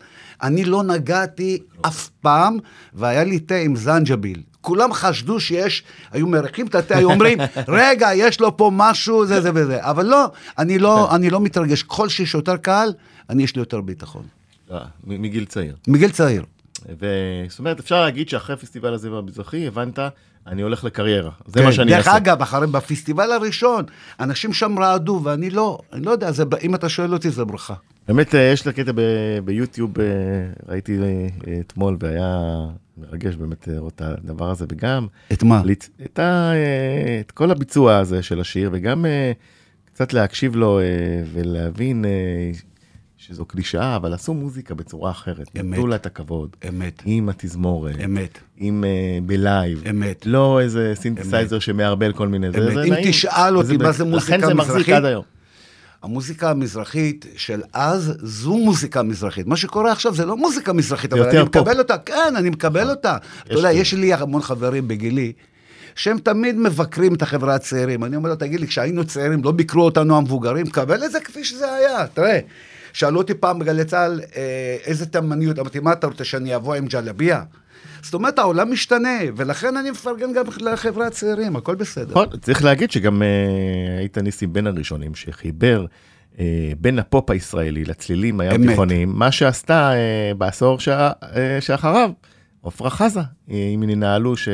אני 0.42 0.64
לא 0.64 0.82
נגעתי 0.82 1.58
אף 1.86 2.08
פעם, 2.08 2.58
והיה 2.94 3.24
לי 3.24 3.38
תה 3.38 3.54
עם 3.54 3.76
זנג'ביל. 3.76 4.42
כולם 4.60 4.92
חשדו 4.92 5.40
שיש, 5.40 5.82
היו 6.10 6.26
מריחים 6.26 6.66
את 6.66 6.74
התה, 6.74 6.96
היו 6.96 7.10
אומרים, 7.10 7.38
רגע, 7.68 8.08
יש 8.14 8.40
לו 8.40 8.56
פה 8.56 8.70
משהו, 8.74 9.26
זה 9.26 9.40
זה 9.40 9.50
וזה. 9.54 9.84
אבל 9.84 10.06
לא, 10.06 10.30
אני 10.58 10.78
לא, 10.78 11.14
אני 11.14 11.30
לא 11.30 11.40
מתרגש. 11.40 11.82
ככל 11.82 12.08
שיש 12.08 12.34
יותר 12.34 12.56
קהל, 12.56 12.92
אני 13.30 13.42
יש 13.42 13.56
לי 13.56 13.60
יותר 13.60 13.80
ביטחון. 13.80 14.22
אה, 14.70 14.78
מגיל 15.06 15.44
צעיר. 15.44 15.76
מגיל 15.88 16.10
צעיר. 16.10 16.44
זאת 17.48 17.58
אומרת, 17.58 17.80
אפשר 17.80 18.00
להגיד 18.00 18.28
שאחרי 18.28 18.56
פסטיבל 18.56 18.94
הזמר 18.94 19.18
המזרחי 19.18 19.66
הבנת, 19.66 19.98
אני 20.46 20.62
הולך 20.62 20.84
לקריירה. 20.84 21.30
זה 21.46 21.64
מה 21.64 21.72
שאני 21.72 21.90
כן, 21.90 21.96
דרך 21.96 22.06
אעשה. 22.08 22.16
אגב, 22.18 22.42
אחרי, 22.42 22.66
בפסטיבל 22.66 23.32
הראשון, 23.32 23.84
אנשים 24.20 24.52
שם 24.52 24.78
רעדו, 24.78 25.20
ואני 25.24 25.50
לא, 25.50 25.78
אני 25.92 26.02
לא 26.04 26.10
יודע, 26.10 26.30
זה, 26.32 26.44
אם 26.62 26.74
אתה 26.74 26.88
שואל 26.88 27.12
אותי, 27.12 27.30
זה 27.30 27.44
ברכה. 27.44 27.74
באמת, 28.08 28.34
אה, 28.34 28.40
יש 28.40 28.66
לה 28.66 28.72
קטע 28.72 28.92
ב- 28.94 29.00
ביוטיוב, 29.44 30.00
אה, 30.00 30.04
ראיתי 30.68 30.98
אה, 31.02 31.26
אתמול, 31.60 31.96
והיה 32.00 32.38
מרגש 32.98 33.34
באמת 33.36 33.68
לראות 33.68 33.92
את 33.94 34.02
הדבר 34.02 34.50
הזה, 34.50 34.64
וגם 34.68 35.06
את 35.32 35.42
מה? 35.42 35.62
לצ- 35.64 36.04
את, 36.04 36.18
ה, 36.18 36.52
את 37.20 37.30
כל 37.30 37.50
הביצוע 37.50 37.96
הזה 37.96 38.22
של 38.22 38.40
השיר, 38.40 38.70
וגם 38.72 39.06
קצת 39.94 40.12
להקשיב 40.12 40.56
לו 40.56 40.80
ולהבין 41.32 42.04
שזו 43.26 43.44
קלישאה, 43.44 43.96
אבל 43.96 44.14
עשו 44.14 44.34
מוזיקה 44.34 44.74
בצורה 44.74 45.10
אחרת. 45.10 45.50
אמת. 45.60 45.64
נתנו 45.64 45.86
לה 45.86 45.96
את 45.96 46.06
הכבוד. 46.06 46.56
אמת, 46.68 47.02
עם 47.04 47.28
התזמורת, 47.28 47.94
אמת, 48.04 48.38
עם 48.56 48.84
אה, 48.84 49.18
ב 49.22 49.32
live. 49.32 49.82
אמת. 49.90 50.26
לא 50.26 50.60
איזה 50.60 50.92
סינתסייזר 50.94 51.58
שמערבל 51.58 52.12
כל 52.12 52.28
מיני, 52.28 52.52
זה, 52.52 52.58
אמת. 52.58 52.74
זה, 52.74 52.82
אם 52.82 52.92
נעים. 52.92 53.10
תשאל 53.10 53.56
אותי 53.56 53.76
מה 53.76 53.92
זה 53.92 54.04
מוזיקה 54.04 54.36
לכן 54.36 54.46
זה 54.46 54.54
מחזיק 54.54 54.74
מזרחית, 54.74 54.94
עד 54.94 55.04
היום. 55.04 55.22
המוזיקה 56.02 56.50
המזרחית 56.50 57.26
של 57.36 57.60
אז, 57.72 58.12
זו 58.22 58.56
מוזיקה 58.56 59.02
מזרחית. 59.02 59.46
מה 59.46 59.56
שקורה 59.56 59.92
עכשיו 59.92 60.14
זה 60.14 60.26
לא 60.26 60.36
מוזיקה 60.36 60.72
מזרחית, 60.72 61.12
אבל 61.12 61.22
אני 61.28 61.38
פופ. 61.44 61.56
מקבל 61.56 61.78
אותה, 61.78 61.98
כן, 61.98 62.34
אני 62.36 62.50
מקבל 62.50 62.90
אותה. 62.90 63.16
אתה 63.46 63.54
יודע. 63.54 63.72
יש 63.72 63.94
לי 63.94 64.14
המון 64.14 64.42
חברים 64.42 64.88
בגילי, 64.88 65.32
שהם 65.94 66.18
תמיד 66.18 66.56
מבקרים 66.56 67.14
את 67.14 67.22
החברה 67.22 67.54
הצעירים. 67.54 68.04
אני 68.04 68.16
אומר 68.16 68.28
לו, 68.28 68.36
תגיד 68.36 68.60
לי, 68.60 68.66
כשהיינו 68.66 69.04
צעירים, 69.04 69.44
לא 69.44 69.52
ביקרו 69.52 69.82
אותנו 69.82 70.16
המבוגרים? 70.16 70.66
קבל 70.66 71.04
את 71.04 71.12
זה 71.12 71.20
כפי 71.20 71.44
שזה 71.44 71.74
היה. 71.74 72.06
תראה, 72.06 72.38
שאלו 72.92 73.18
אותי 73.18 73.34
פעם 73.34 73.58
בגלי 73.58 73.84
צה"ל, 73.84 74.20
אה, 74.36 74.76
איזה 74.84 75.06
תימניות, 75.06 75.58
אמרתי, 75.58 75.80
מה 75.80 75.92
אתה 75.92 76.06
רוצה, 76.06 76.24
שאני 76.24 76.56
אבוא 76.56 76.74
עם 76.74 76.86
ג'לביה? 76.86 77.42
זאת 78.02 78.14
אומרת, 78.14 78.38
העולם 78.38 78.72
משתנה, 78.72 79.18
ולכן 79.36 79.76
אני 79.76 79.90
מפרגן 79.90 80.32
גם 80.32 80.44
לחברה 80.60 81.06
הצעירים, 81.06 81.56
הכל 81.56 81.74
בסדר. 81.74 82.10
נכון, 82.10 82.26
צריך 82.40 82.64
להגיד 82.64 82.90
שגם 82.90 83.22
אה, 83.22 83.98
היית 83.98 84.18
ניסים 84.18 84.52
בין 84.52 84.66
הראשונים 84.66 85.14
שחיבר 85.14 85.86
אה, 86.38 86.72
בין 86.80 86.98
הפופ 86.98 87.30
הישראלי 87.30 87.84
לצלילים 87.84 88.40
הים. 88.40 88.66
תיכוניים, 88.66 89.12
מה 89.14 89.32
שעשתה 89.32 89.92
בעשור 90.38 90.78
שאחריו, 91.60 92.10
עפרה 92.64 92.90
חזה, 92.90 93.20
אם 93.48 93.82
ננהלו 93.86 94.36
ש... 94.36 94.48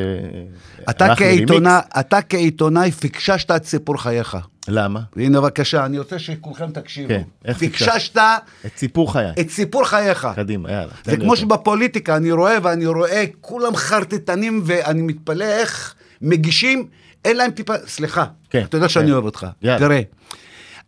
אתה. 0.89 1.15
כעיתונאי, 1.15 1.79
אתה 1.99 2.21
כעיתונאי 2.21 2.91
פיקששת 2.91 3.51
את 3.51 3.65
סיפור 3.65 4.01
חייך. 4.01 4.37
למה? 4.67 5.01
הנה 5.15 5.41
בבקשה, 5.41 5.85
אני 5.85 5.99
רוצה 5.99 6.19
שכולכם 6.19 6.71
תקשיבו. 6.71 7.07
כן, 7.07 7.21
איך 7.45 7.57
פיקששת 7.57 8.17
את 8.65 8.77
סיפור 8.77 9.13
חיי. 9.13 9.31
את 9.39 9.49
סיפור 9.49 9.85
חייך. 9.85 10.27
קדימה, 10.35 10.71
יאללה. 10.71 10.91
זה 11.05 11.17
כמו 11.17 11.31
אותו. 11.31 11.41
שבפוליטיקה, 11.41 12.15
אני 12.15 12.31
רואה 12.31 12.57
ואני 12.63 12.85
רואה 12.85 13.25
כולם 13.41 13.75
חרטטנים, 13.75 14.61
ואני 14.65 15.01
מתפלא 15.01 15.43
איך 15.43 15.95
מגישים, 16.21 16.87
אין 17.25 17.37
להם 17.37 17.51
טיפה, 17.51 17.73
סליחה, 17.87 18.25
כן, 18.49 18.63
אתה 18.63 18.77
יודע 18.77 18.89
שאני 18.89 19.05
כן. 19.05 19.11
אוהב 19.11 19.25
אותך. 19.25 19.47
יאללה. 19.61 19.79
תראה, 19.79 20.01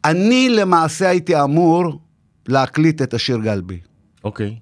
אני 0.05 0.49
למעשה 0.49 1.09
הייתי 1.09 1.41
אמור 1.41 1.99
להקליט 2.47 3.01
את 3.01 3.13
השיר 3.13 3.37
גלבי. 3.37 3.79
אוקיי. 4.23 4.55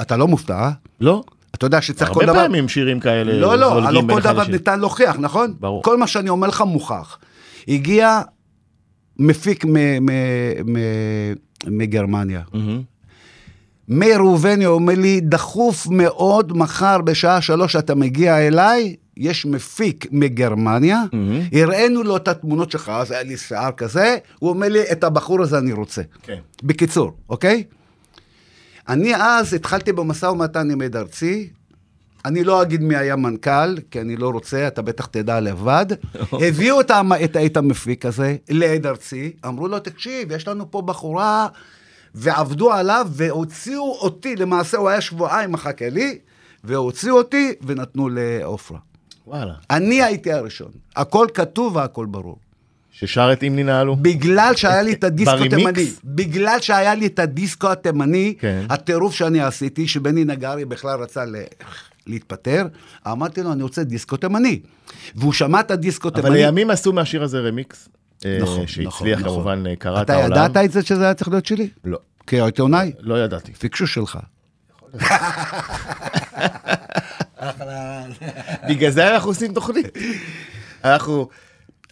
אתה 0.00 0.16
לא 0.16 0.28
מופתע, 0.28 0.54
אה? 0.54 0.70
לא? 1.00 1.22
אתה 1.58 1.66
יודע 1.66 1.82
שצריך 1.82 2.10
כל 2.10 2.20
הרבה 2.20 2.32
דבר... 2.32 2.42
פעמים 2.42 2.68
שירים 2.68 3.00
כאלה 3.00 3.32
לא, 3.32 3.58
לא, 3.58 3.86
הלוא 3.86 4.02
בין 4.02 4.16
כל 4.16 4.22
דבר. 4.22 4.46
ניתן 4.48 4.80
להוכיח, 4.80 5.16
נכון? 5.18 5.54
ברור. 5.60 5.82
כל 5.82 5.96
מה 5.96 6.06
שאני 6.06 6.28
אומר 6.28 6.48
לך 6.48 6.60
מוכח. 6.60 7.18
הגיע 7.68 8.20
מפיק 9.18 9.64
מגרמניה. 11.66 12.42
מאיר 13.88 14.18
ראובני 14.18 14.66
אומר 14.66 14.94
לי, 14.96 15.20
דחוף 15.20 15.86
מאוד, 15.86 16.56
מחר 16.56 17.00
בשעה 17.00 17.40
שלוש 17.40 17.76
אתה 17.76 17.94
מגיע 17.94 18.38
אליי, 18.46 18.96
יש 19.16 19.46
מפיק 19.46 20.06
מגרמניה, 20.10 21.02
מהמם. 21.12 21.40
הראינו 21.52 22.02
לו 22.02 22.16
את 22.16 22.28
התמונות 22.28 22.70
שלך, 22.70 22.88
אז 22.88 23.10
היה 23.10 23.22
לי 23.22 23.36
שיער 23.36 23.70
כזה, 23.70 24.16
הוא 24.38 24.50
אומר 24.50 24.68
לי, 24.68 24.80
את 24.92 25.04
הבחור 25.04 25.42
הזה 25.42 25.58
אני 25.58 25.72
רוצה. 25.72 26.02
כן. 26.22 26.38
בקיצור, 26.62 27.12
אוקיי? 27.28 27.64
אני 28.88 29.16
אז 29.16 29.54
התחלתי 29.54 29.92
במשא 29.92 30.26
ומתן 30.26 30.70
עם 30.70 30.82
עד 30.82 30.96
ארצי, 30.96 31.50
אני 32.24 32.44
לא 32.44 32.62
אגיד 32.62 32.82
מי 32.82 32.96
היה 32.96 33.16
מנכ"ל, 33.16 33.76
כי 33.90 34.00
אני 34.00 34.16
לא 34.16 34.28
רוצה, 34.30 34.68
אתה 34.68 34.82
בטח 34.82 35.06
תדע 35.06 35.40
לבד. 35.40 35.86
הביאו 36.46 36.80
את, 36.80 36.90
את, 37.24 37.36
את 37.36 37.56
המפיק 37.56 38.06
הזה 38.06 38.36
לעד 38.48 38.86
ארצי, 38.86 39.32
אמרו 39.46 39.68
לו, 39.68 39.78
תקשיב, 39.78 40.32
יש 40.32 40.48
לנו 40.48 40.70
פה 40.70 40.82
בחורה, 40.82 41.46
ועבדו 42.14 42.72
עליו, 42.72 43.06
והוציאו 43.10 43.98
אותי, 44.00 44.36
למעשה 44.36 44.76
הוא 44.76 44.88
היה 44.88 45.00
שבועיים 45.00 45.52
מחכה 45.52 45.88
לי, 45.88 46.18
והוציאו 46.64 47.16
אותי 47.16 47.52
ונתנו 47.66 48.08
לעופרה. 48.08 48.78
וואלה. 49.26 49.54
אני 49.70 50.02
הייתי 50.02 50.32
הראשון, 50.32 50.70
הכל 50.96 51.26
כתוב 51.34 51.76
והכל 51.76 52.06
ברור. 52.06 52.38
ששר 53.00 53.32
את 53.32 53.42
אם 53.42 53.56
ננהלו? 53.56 53.96
בגלל 53.96 54.52
שהיה 54.56 54.82
לי 54.82 54.92
את 54.92 55.04
הדיסקו? 55.04 55.34
התימני, 55.44 55.86
בגלל 56.04 56.60
שהיה 56.60 56.94
לי 56.94 57.06
את 57.06 57.18
הדיסקו 57.18 57.72
התימני, 57.72 58.34
כן. 58.38 58.66
הטירוף 58.70 59.14
שאני 59.14 59.40
עשיתי, 59.40 59.88
שבני 59.88 60.24
נגרי 60.24 60.64
בכלל 60.64 61.00
רצה 61.00 61.24
ל... 61.24 61.36
להתפטר, 62.06 62.66
אמרתי 63.06 63.42
לו, 63.42 63.52
אני 63.52 63.62
רוצה 63.62 63.84
דיסקו 63.84 64.16
תימני. 64.16 64.60
והוא 65.14 65.32
שמע 65.32 65.60
את 65.60 65.70
הדיסקו 65.70 66.08
אבל 66.08 66.22
תימני. 66.22 66.34
לימים 66.38 66.70
עשו 66.70 66.92
מהשיר 66.92 67.22
הזה 67.22 67.38
רמיקס. 67.40 67.88
אה, 68.24 68.38
נכון, 68.40 68.66
שהצליח 68.66 69.20
נכון, 69.20 69.32
כמובן, 69.32 69.64
אה, 69.66 69.76
קרע 69.76 70.00
את 70.00 70.04
אתה 70.04 70.14
העולם. 70.14 70.32
ידעת 70.32 70.56
את 70.64 70.72
זה 70.72 70.82
שזה 70.82 71.04
היה 71.04 71.14
צריך 71.14 71.28
להיות 71.28 71.46
שלי? 71.46 71.68
לא. 71.84 71.98
כעיתונאי? 72.26 72.92
לא 73.00 73.24
ידעתי. 73.24 73.52
פיקשוש 73.52 73.94
שלך. 73.94 74.18
בגלל 78.68 78.90
זה 78.90 79.14
אנחנו 79.14 79.30
עושים 79.30 79.54
תוכנית. 79.54 79.98
אנחנו 80.84 81.28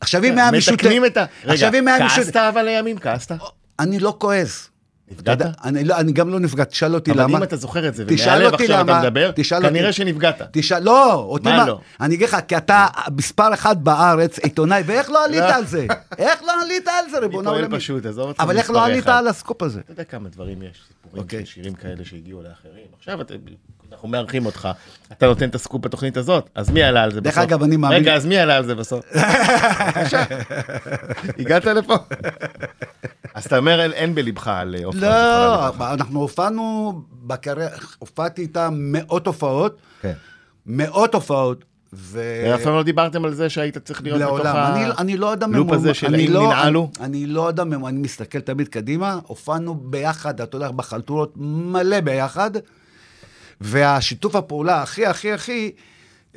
עכשיו 0.00 0.24
אם 0.24 0.38
היה 0.38 0.50
מישהו... 0.50 0.74
מתקנים 0.74 1.04
את 1.04 1.16
ה... 1.16 1.24
רגע. 1.44 1.70
כעסת 1.98 2.36
אבל 2.36 2.62
לימים? 2.62 2.98
כעסת? 2.98 3.32
אני 3.78 3.98
לא 3.98 4.16
כועס. 4.18 4.70
נפגעת? 5.10 5.38
אני, 5.64 5.84
לא, 5.84 5.96
אני 6.00 6.12
גם 6.12 6.28
לא 6.30 6.40
נפגע, 6.40 6.64
תשאל 6.64 6.94
אותי 6.94 7.10
אבל 7.10 7.22
למה. 7.22 7.38
אם 7.38 7.42
אתה 7.42 7.56
זוכר 7.56 7.88
את 7.88 7.94
זה, 7.94 8.04
ומהלב 8.08 8.54
עכשיו 8.54 8.80
אתה 8.80 9.00
מדבר, 9.00 9.30
כנראה 9.62 9.86
אותי. 9.86 9.92
שנפגעת. 9.92 10.42
תשאל, 10.52 10.82
לא, 10.82 11.14
אותי 11.14 11.48
מה 11.48 11.56
מה, 11.56 11.66
לא? 11.66 11.80
אני 12.00 12.14
אגיד 12.14 12.28
לך, 12.28 12.36
כי 12.48 12.56
אתה 12.56 12.86
מספר 13.16 13.54
אחד 13.54 13.84
בארץ, 13.84 14.38
עיתונאי, 14.38 14.82
ואיך 14.86 15.10
לא 15.10 15.24
עלית 15.24 15.40
לא. 15.40 15.54
על 15.54 15.66
זה? 15.66 15.86
איך 16.18 16.42
לא 16.42 16.62
עלית 16.62 16.88
על 16.88 17.10
זה, 17.10 17.18
ריבונו 17.18 17.44
פועל 17.50 17.62
עולמי? 17.64 17.76
פשוט, 17.78 18.06
עזוב 18.06 18.28
אותך 18.28 18.40
אבל 18.40 18.58
איך 18.58 18.70
לא 18.70 18.84
עלית. 18.84 19.06
על 19.08 19.28
הסקופ 19.28 19.62
הזה? 19.62 19.80
אתה 19.80 19.92
יודע 19.92 20.04
כמה 20.04 20.28
דברים 20.28 20.62
יש, 20.62 20.82
סיפורים 21.02 21.22
אוקיי. 21.22 21.46
שירים 21.46 21.74
כאלה 21.74 22.04
שהגיעו 22.04 22.42
לאחרים. 22.42 22.86
עכשיו 22.98 23.20
אתה- 23.20 23.34
אנחנו 23.92 24.08
מארחים 24.08 24.46
אותך, 24.46 24.68
אתה 25.12 25.26
נותן 25.26 25.48
את 25.48 25.54
הסקופ 25.54 25.84
בתוכנית 25.84 26.16
הזאת, 26.16 26.50
אז 26.54 26.70
מי 26.70 26.82
עלה 26.82 27.02
על 27.02 27.12
זה 27.12 27.20
בסוף? 27.20 27.34
דרך 27.34 27.44
אגב, 27.44 27.62
אני 27.62 27.76
מאמין- 27.76 27.98
רגע, 27.98 28.14
אז 28.14 28.26
מי 28.26 28.38
עלה 28.38 28.56
על 28.56 28.66
זה 28.66 28.74
בסוף? 28.74 29.04
בבקשה. 29.14 30.24
הגעת 31.38 31.64
לפה. 31.64 31.94
אז 33.34 33.44
אתה 33.46 33.58
אומר, 33.58 33.80
אין- 33.92 34.14
בלבך 34.14 34.48
על 34.48 34.74
אה, 34.74 34.80
לברכה. 34.80 35.70
לא, 35.78 35.94
אנחנו 35.94 36.20
הופענו 36.20 36.92
בקריירה, 37.22 37.70
הופעתי 37.98 38.42
איתם 38.42 38.74
מאות 38.78 39.26
הופעות, 39.26 39.76
כן. 40.02 40.12
מאות 40.66 41.14
הופעות, 41.14 41.64
ו... 41.92 42.20
אף 42.54 42.62
פעם 42.62 42.74
לא 42.74 42.82
דיברתם 42.82 43.24
על 43.24 43.34
זה 43.34 43.48
שהיית 43.48 43.78
צריך 43.78 44.02
להיות 44.02 44.18
בתוך 44.20 44.28
לעולם. 44.30 44.56
ה... 44.56 44.74
אני, 44.76 44.84
אני 44.98 45.16
לא 45.16 45.32
אדם 45.32 45.54
לופ 45.54 45.72
הזה 45.72 45.94
של 45.94 46.14
האם 46.14 46.32
לא- 46.32 46.46
ננעלו? 46.46 46.90
אני, 47.00 47.06
אני 47.06 47.26
לא 47.26 47.48
אדם 47.48 47.70
ממומן, 47.70 47.88
אני 47.88 47.98
מסתכל 47.98 48.40
תמיד 48.40 48.68
קדימה, 48.68 49.18
הופענו 49.26 49.74
ביחד, 49.74 50.40
אתה 50.40 50.56
יודע, 50.56 50.70
בחלטורות 50.70 51.32
מלא 51.36 52.00
ביחד, 52.00 52.50
והשיתוף 53.60 54.36
הפעולה 54.36 54.82
הכי 54.82 55.06
הכי 55.06 55.32
הכי, 55.32 55.70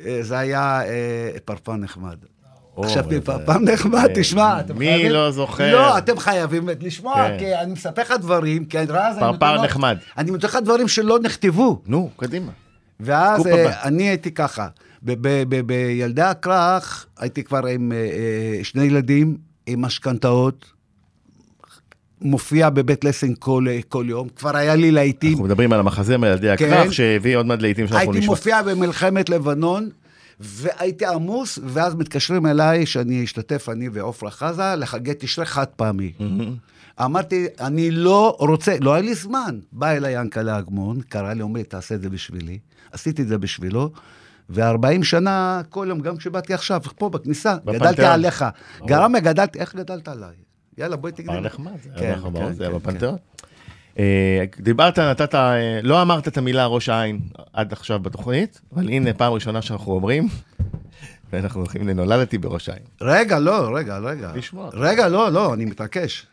אה, 0.06 0.18
זה 0.22 0.38
היה 0.38 0.82
אה, 0.84 1.30
פרפר 1.44 1.76
נחמד. 1.76 2.16
עכשיו, 2.76 3.04
פרפר 3.24 3.58
נחמד, 3.58 4.08
אה, 4.08 4.14
תשמע, 4.14 4.60
אתם 4.60 4.78
מי 4.78 4.86
חייבים... 4.86 5.12
לא 5.12 5.30
זוכר? 5.30 5.72
לא, 5.72 5.98
אתם 5.98 6.18
חייבים 6.18 6.68
לשמוע, 6.80 7.14
כן. 7.14 7.36
כי 7.38 7.56
אני 7.56 7.72
מספר 7.72 8.02
לך 8.02 8.14
דברים, 8.20 8.64
כי 8.64 8.78
אני 8.78 8.86
אז 8.86 8.90
אני 8.90 9.20
פרפר 9.20 9.32
נותן 9.32 9.54
לו- 9.54 9.64
נחמד. 9.64 9.98
אני 10.18 10.30
נותן 10.30 10.46
לך 10.48 10.58
דברים 10.64 10.88
שלא 10.88 11.18
נכתבו. 11.18 11.82
נו, 11.86 12.10
קדימה. 12.16 12.52
ואז 13.00 13.46
אה. 13.46 13.82
אני 13.84 14.02
הייתי 14.02 14.30
ככה, 14.30 14.68
בילדי 15.02 16.22
הכרך 16.22 17.06
הייתי 17.18 17.44
כבר 17.44 17.66
עם 17.66 17.92
שני 18.62 18.84
ילדים, 18.84 19.36
עם 19.66 19.82
משכנתאות, 19.82 20.66
מופיע 22.22 22.70
בבית 22.70 23.04
לסין 23.04 23.34
כל, 23.38 23.66
כל 23.88 24.04
יום, 24.08 24.28
כבר 24.28 24.56
היה 24.56 24.76
לי 24.76 24.90
להיטים, 24.90 25.32
אנחנו 25.32 25.44
מדברים 25.44 25.72
על 25.72 25.80
המחזה 25.80 26.18
מילדי 26.18 26.56
כן. 26.56 26.72
הכרך, 26.72 26.92
שהביא 26.92 27.36
עוד 27.36 27.46
מעט 27.46 27.62
לעיתים 27.62 27.86
שאנחנו 27.86 28.00
הייתי 28.00 28.18
נשמע. 28.18 28.30
מופיע 28.30 28.62
במלחמת 28.62 29.28
לבנון, 29.28 29.88
והייתי 30.40 31.06
עמוס, 31.06 31.58
ואז 31.64 31.94
מתקשרים 31.94 32.46
אליי 32.46 32.86
שאני 32.86 33.24
אשתתף, 33.24 33.68
אני 33.68 33.88
ועופרה 33.92 34.30
חזה, 34.30 34.74
לחגי 34.76 35.12
תשרי 35.18 35.44
חד 35.44 35.66
פעמי. 35.76 36.12
אמרתי, 37.04 37.46
אני 37.60 37.90
לא 37.90 38.36
רוצה, 38.38 38.76
לא 38.80 38.94
היה 38.94 39.02
לי 39.02 39.14
זמן. 39.14 39.58
בא 39.72 39.90
אליי 39.90 40.20
ינקלה 40.20 40.58
אגמון, 40.58 41.00
קרא 41.08 41.32
לי, 41.32 41.42
אומר 41.42 41.58
לי, 41.58 41.64
תעשה 41.64 41.94
את 41.94 42.02
זה 42.02 42.10
בשבילי. 42.10 42.58
עשיתי 42.92 43.22
את 43.22 43.28
זה 43.28 43.38
בשבילו, 43.38 43.90
ו-40 44.50 45.02
שנה, 45.04 45.60
כל 45.68 45.86
יום, 45.88 46.00
גם 46.00 46.16
כשבאתי 46.16 46.54
עכשיו, 46.54 46.80
פה 46.98 47.08
בכניסה, 47.08 47.56
בפנתיאון. 47.56 47.78
גדלתי 47.78 48.04
עליך. 48.04 48.44
גרם 48.86 49.18
גדלתי, 49.18 49.58
איך 49.58 49.74
גדלת 49.74 50.08
עליי? 50.08 50.49
יאללה, 50.80 50.96
בואי 50.96 51.12
תגדל. 51.12 51.32
פר 51.32 51.40
נחמד, 51.40 51.72
כן, 51.96 52.04
היה 52.04 52.16
כן, 52.34 52.52
זה 52.52 52.64
היה 52.64 52.72
כן, 52.72 52.78
בפנתיאון. 52.78 53.16
אה, 53.98 54.44
דיברת, 54.60 54.98
נתת, 54.98 55.34
אה, 55.34 55.80
לא 55.82 56.02
אמרת 56.02 56.28
את 56.28 56.38
המילה 56.38 56.66
ראש 56.66 56.88
העין 56.88 57.20
עד 57.52 57.72
עכשיו 57.72 57.98
בתוכנית, 57.98 58.60
אבל 58.74 58.88
הנה 58.88 59.12
פעם 59.12 59.32
ראשונה 59.32 59.62
שאנחנו 59.62 59.92
אומרים, 59.92 60.28
ואנחנו 61.32 61.60
הולכים 61.60 61.88
לנולדתי 61.88 62.38
בראש 62.38 62.68
העין. 62.68 62.82
רגע, 63.00 63.38
לא, 63.38 63.76
רגע, 63.76 63.98
רגע. 63.98 64.32
לשמוע. 64.34 64.70
רגע, 64.72 65.08
לא, 65.08 65.32
לא, 65.32 65.54
אני 65.54 65.64
מתעקש. 65.64 66.26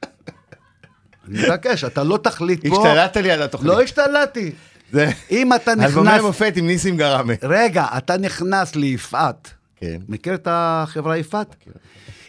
אני 1.28 1.44
מתעקש, 1.44 1.84
אתה 1.84 2.04
לא 2.04 2.20
תחליט 2.24 2.68
פה. 2.68 2.76
השתלטת 2.76 3.18
לי 3.18 3.32
על 3.32 3.42
התוכנית. 3.42 3.72
לא 3.72 3.82
השתלטתי. 3.82 4.52
זה 4.92 5.12
אם 5.32 5.54
אתה 5.54 5.74
אלבומי 5.74 6.10
נכנס... 6.10 6.22
מופת 6.22 6.54
עם 6.56 6.68
ניסים 6.68 6.98
גראמה. 6.98 7.34
רגע, 7.44 7.86
אתה 7.98 8.18
נכנס 8.18 8.76
ליפעת. 8.76 9.52
כן. 9.76 9.98
מכיר 10.10 10.34
את 10.34 10.48
החברה 10.52 11.18
יפעת? 11.18 11.56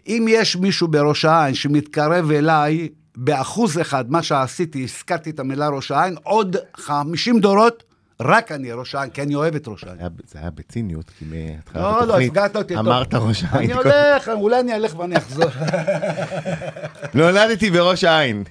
אם 0.09 0.27
יש 0.29 0.57
מישהו 0.57 0.88
בראש 0.88 1.25
העין 1.25 1.55
שמתקרב 1.55 2.31
אליי 2.31 2.88
באחוז 3.16 3.81
אחד, 3.81 4.11
מה 4.11 4.23
שעשיתי, 4.23 4.83
הזכרתי 4.85 5.31
את 5.31 5.40
המילה 5.40 5.68
ראש 5.68 5.90
העין, 5.90 6.16
עוד 6.23 6.57
50 6.77 7.40
דורות, 7.40 7.85
רק 8.21 8.53
אני 8.53 8.73
ראש 8.73 8.94
העין, 8.94 9.11
כי 9.11 9.23
אני 9.23 9.35
אוהב 9.35 9.55
את 9.55 9.68
ראש 9.68 9.85
העין. 9.85 9.99
זה 10.27 10.38
היה- 10.38 10.51
בציניות, 10.51 11.11
כי 11.18 11.25
מהתחלת 11.25 11.77
לא, 11.83 11.90
לא, 11.92 12.03
התוכנית 12.03 12.29
הפגעת 12.31 12.57
אותי. 12.57 12.79
אמרת 12.79 13.14
ראש 13.14 13.44
העין. 13.51 13.71
אני 13.71 13.81
הולך, 13.81 14.29
אולי 14.29 14.61
אני 14.61 14.75
אלך 14.75 14.99
ואני 14.99 15.16
אחזור. 15.16 15.44
נולדתי 17.14 17.71
בראש 17.71 18.05
העין. 18.05 18.44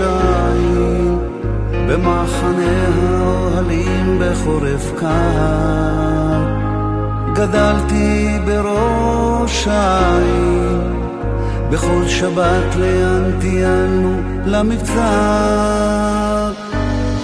העין, 0.00 1.18
במחנה 1.88 2.88
האוהלים 3.04 4.18
בחורף 4.20 4.92
קר. 4.96 6.46
גדלתי 7.32 8.38
בראש 8.44 9.68
העין, 9.68 11.02
בכל 11.70 12.08
שבת 12.08 12.76
לאן 12.76 13.40
טיילנו 13.40 14.20
למבצר. 14.46 14.96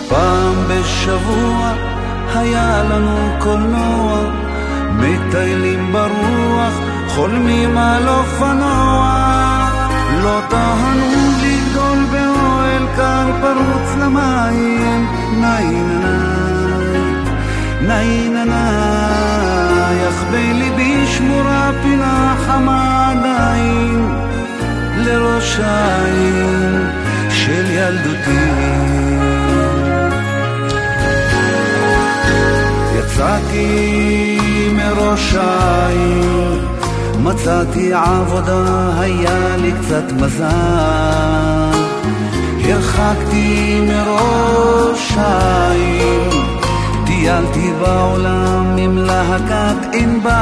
פעם 0.08 0.54
בשבוע 0.68 1.72
היה 2.34 2.84
לנו 2.84 3.16
קולנוע, 3.40 4.18
מטיילים 4.92 5.92
ברוח, 5.92 6.74
חולמים 7.08 7.78
על 7.78 8.08
אופנוע. 8.08 9.32
לא 10.22 10.40
טענו 10.48 11.32
לגדול 11.42 11.61
קר 12.96 13.30
פרוץ 13.40 13.96
למים, 14.00 15.06
ניי 15.40 15.92
ניי 17.86 18.30
אך 20.08 20.24
בליבי 20.30 21.06
שמורה 21.06 21.70
פינה 21.82 22.36
חמה 22.46 23.10
עדיין 23.10 24.08
לראש 24.96 25.58
העין 25.62 26.86
של 27.30 27.70
ילדותי. 27.70 28.72
יצאתי 32.98 34.38
מראש 34.72 35.34
העין, 35.34 36.58
מצאתי 37.22 37.92
עבודה, 37.92 39.00
היה 39.00 39.56
לי 39.56 39.72
קצת 39.80 40.12
מזל. 40.12 42.01
הרחקתי 42.64 43.80
מראש 43.88 45.12
העין, 45.16 46.30
טיילתי 47.06 47.72
בעולם 47.80 48.76
עם 48.78 48.98
להקת 48.98 49.86
ענבל. 49.92 50.32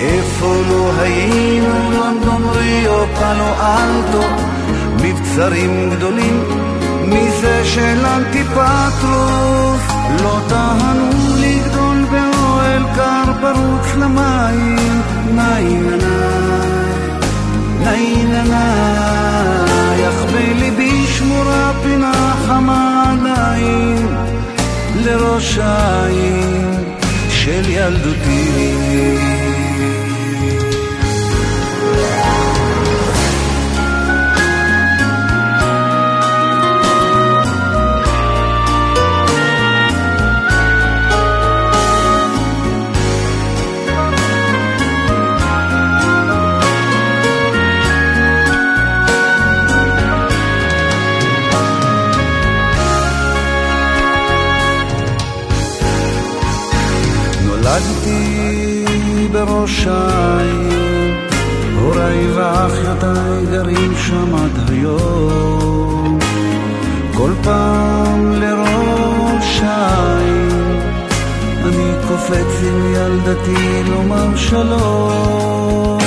איפה 0.00 0.54
לא 0.70 0.92
היינו, 1.00 1.90
לונדון, 1.90 2.44
ריו, 2.54 3.06
פלו 3.14 3.50
אלטו, 3.60 4.26
מבצרים 5.02 5.90
גדולים, 5.90 6.44
מזה 7.06 7.64
של 7.64 8.06
אנטיפטרוס, 8.06 9.82
לא 10.22 10.38
טענו 10.48 11.10
לגדול 11.36 12.04
באוהל 12.10 12.82
קר 12.94 13.32
פרוץ 13.40 13.94
למים, 13.96 15.02
ניי 15.34 15.64
ניי, 15.64 16.16
אך 17.86 18.36
בליבי 18.44 18.44
שמורה 19.26 19.26
פינה 19.26 19.75
חמה 22.46 23.12
עדיין, 23.12 24.08
לראש 24.94 25.58
העין 25.58 26.74
של 27.30 27.62
ילדותי. 27.68 29.35
בראש 59.46 59.86
העין, 59.86 61.14
הוריי 61.80 62.32
ואחיותיי 62.34 63.46
גרים 63.50 63.92
שם 63.96 64.34
עד 64.34 64.70
היום. 64.70 66.18
כל 67.14 67.32
פעם 67.42 68.32
לראש 68.32 69.60
העין, 69.62 70.80
אני 71.64 71.92
קופץ 72.08 72.62
עם 72.62 72.94
ילדתי 72.94 73.82
לומר 73.90 74.36
שלום. 74.36 75.98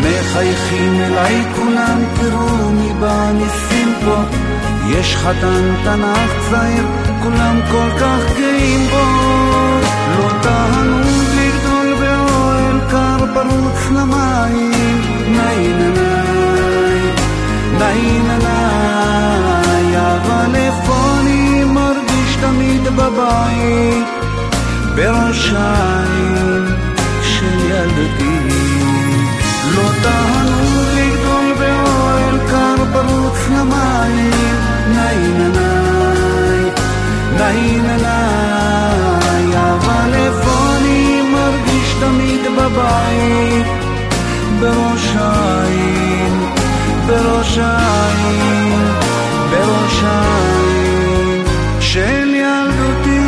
מחייכים 0.00 1.00
אליי 1.00 1.44
כולם, 1.56 1.98
תראו 2.20 2.70
מי 2.72 2.92
בא 3.00 3.30
ניסים 3.32 3.94
פה. 4.04 4.22
יש 4.88 5.16
חתן 5.16 5.74
תנ"ך 5.84 6.50
צעיר, 6.50 6.84
כולם 7.22 7.60
כל 7.70 7.98
כך 8.00 8.36
גאים 8.38 8.86
בו. 8.90 9.36
לא 10.18 10.28
טענו 10.42 10.95
קר 13.36 13.42
פרוץ 13.42 13.90
למים. 13.90 15.00
ניי 15.28 15.72
ניי 15.72 17.12
ניי 17.78 18.20
ניי 18.38 19.96
אבל 19.96 20.54
איפה 20.54 20.94
אני 21.20 21.64
מרגיש 21.64 22.36
תמיד 22.40 22.82
בבית? 22.84 24.06
בראש 24.94 25.52
העין 25.56 26.66
של 27.22 27.58
ילדתי. 27.70 28.38
לא 29.74 29.88
טענו 30.02 30.82
לגדול 30.96 31.54
באוהל 31.58 32.38
קר 32.50 32.84
פרוץ 32.92 33.38
למים. 33.50 34.30
ניי 34.88 35.18
ניי 35.38 35.50
ניי 37.38 37.80
ניי 37.80 38.25
בבית? 42.56 43.66
בראש 44.60 45.14
העין, 45.16 46.32
בראש 47.06 47.58
העין, 47.58 48.80
בראש 49.50 50.02
העין 50.04 51.44
של 51.80 52.34
ילדותי. 52.34 53.26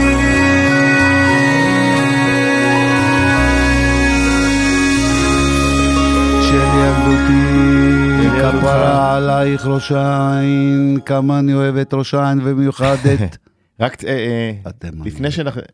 של 6.42 6.68
ילדותי. 6.78 7.58
כפרה 8.38 9.16
עלייך 9.16 9.66
ראש 9.66 9.92
העין, 9.92 10.98
כמה 11.06 11.38
אני 11.38 11.54
אוהב 11.54 11.76
את 11.76 11.94
ראש 11.94 12.14
העין 12.14 12.38
ובמיוחד 12.40 12.96
את... 13.14 13.36
רק 13.80 14.04
אה, 14.04 14.52
אה, 14.64 14.70
לפני 15.04 15.28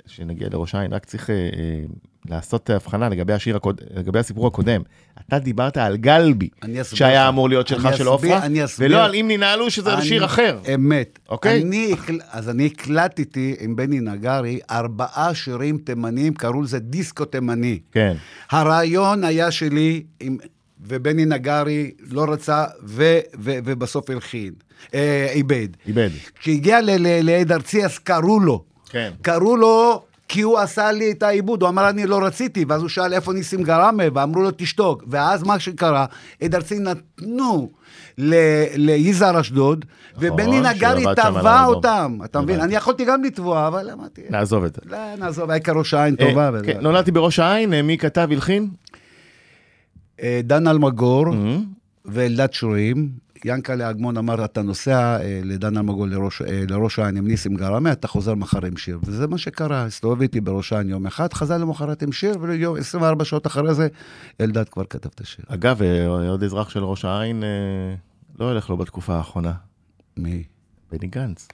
שנגיע 0.06 0.48
לראש 0.52 0.74
העין, 0.74 0.92
רק 0.92 1.04
צריך 1.04 1.30
אה, 1.30 1.34
לעשות 2.30 2.70
הבחנה 2.70 3.08
לגבי 3.08 3.32
השיר 3.32 3.56
הקוד... 3.56 3.80
לגבי 3.96 4.18
הסיפור 4.18 4.46
הקודם. 4.46 4.82
אתה 5.28 5.38
דיברת 5.38 5.76
על 5.76 5.96
גלבי, 5.96 6.48
שהיה 6.94 7.22
לך. 7.22 7.28
אמור 7.28 7.48
להיות 7.48 7.68
שלך 7.68 7.88
של 7.96 8.06
עופרה. 8.06 8.40
ולא 8.78 9.04
על 9.04 9.14
אם 9.14 9.26
ננעלו 9.30 9.70
שזה 9.70 9.94
אני- 9.94 10.04
שיר 10.04 10.24
אחר. 10.24 10.58
אמת. 10.74 11.18
אוקיי? 11.28 11.62
אני, 11.62 11.94
אז 12.30 12.48
אני 12.48 12.66
הקלטתי 12.66 13.54
עם 13.60 13.76
בני 13.76 14.00
נגרי 14.00 14.60
ארבעה 14.70 15.34
שירים 15.34 15.78
תימניים, 15.78 16.34
קראו 16.34 16.62
לזה 16.62 16.78
דיסקו 16.78 17.24
תימני. 17.24 17.78
כן. 17.92 18.14
הרעיון 18.50 19.24
היה 19.24 19.50
שלי 19.50 20.02
עם 20.20 20.36
ובני 20.86 21.24
נגרי 21.24 21.90
לא 22.10 22.24
רצה, 22.32 22.64
ו, 22.84 23.18
ו, 23.38 23.58
ובסוף 23.64 24.10
הלחין, 24.10 24.52
אה, 24.94 25.26
איבד. 25.30 25.68
איבד. 25.86 26.10
כשהגיע 26.40 26.78
לעד 26.98 27.52
ארצי, 27.52 27.84
אז 27.84 27.98
קראו 27.98 28.40
לו. 28.40 28.64
כן. 28.90 29.10
קראו 29.22 29.56
לו 29.56 30.04
כי 30.34 30.42
הוא 30.42 30.58
עשה 30.58 30.92
לי 30.92 31.10
את 31.10 31.22
העיבוד, 31.22 31.62
הוא 31.62 31.68
אמר 31.68 31.88
אני 31.88 32.06
לא 32.06 32.24
רציתי, 32.24 32.64
ואז 32.68 32.80
הוא 32.80 32.88
שאל 32.88 33.14
איפה 33.14 33.32
ניסים 33.32 33.62
גרמה, 33.62 34.02
ואמרו 34.14 34.42
לו 34.42 34.50
תשתוק. 34.56 35.04
ואז 35.06 35.42
מה 35.42 35.58
שקרה, 35.58 36.06
עד 36.42 36.54
ארצי 36.54 36.78
נתנו 36.78 37.70
ליזהר 38.76 39.40
אשדוד, 39.40 39.84
ובני 40.18 40.60
נגרי 40.60 41.04
תבע. 41.16 41.64
אותם. 41.64 42.18
אתה 42.24 42.40
מבין? 42.40 42.60
אני 42.60 42.74
יכולתי 42.74 43.04
גם 43.04 43.24
לתבוע, 43.24 43.68
אבל 43.68 43.90
אמרתי, 43.90 44.22
נעזוב 44.30 44.64
את 44.64 44.74
זה. 44.74 44.80
לא, 44.84 44.98
נעזוב, 45.18 45.50
העיקר 45.50 45.72
ראש 45.72 45.94
העין 45.94 46.16
טובה. 46.16 46.50
אה. 46.54 46.62
כן, 46.64 46.78
נולדתי 46.80 47.10
בראש 47.10 47.38
העין, 47.38 47.72
אה, 47.72 47.82
מי 47.82 47.98
כתב, 47.98 48.28
הלחין? 48.30 48.68
אה, 50.22 50.40
דן 50.44 50.68
אלמגור. 50.68 51.26
ואלדד 52.04 52.52
שורים. 52.52 53.23
ינקלה 53.44 53.90
אגמון 53.90 54.16
אמר, 54.16 54.44
אתה 54.44 54.62
נוסע 54.62 55.20
אה, 55.20 55.40
לדן 55.44 55.76
אלמגור 55.76 56.06
לראש, 56.06 56.42
אה, 56.42 56.64
לראש 56.68 56.98
העין 56.98 57.16
עם 57.16 57.26
ניסים 57.26 57.54
גרמה, 57.54 57.92
אתה 57.92 58.08
חוזר 58.08 58.34
מחר 58.34 58.66
עם 58.66 58.76
שיר. 58.76 58.98
וזה 59.02 59.26
מה 59.26 59.38
שקרה, 59.38 59.84
הסתובב 59.84 60.20
איתי 60.20 60.40
בראש 60.40 60.72
העין 60.72 60.88
יום 60.88 61.06
אחד, 61.06 61.32
חזר 61.32 61.58
למחרת 61.58 62.02
עם 62.02 62.12
שיר, 62.12 62.38
ו-24 62.40 63.24
שעות 63.24 63.46
אחרי 63.46 63.74
זה, 63.74 63.88
אלדד 64.40 64.68
כבר 64.68 64.84
כתב 64.84 65.08
את 65.14 65.20
השיר. 65.20 65.44
אגב, 65.48 65.82
אה, 65.82 66.06
עוד 66.06 66.42
אזרח 66.42 66.68
של 66.70 66.84
ראש 66.84 67.04
העין 67.04 67.42
לא 68.38 68.44
הולך 68.44 68.70
לו 68.70 68.76
בתקופה 68.76 69.14
האחרונה, 69.14 69.52
מי? 70.16 70.44
בני 70.92 71.08
גנץ. 71.08 71.48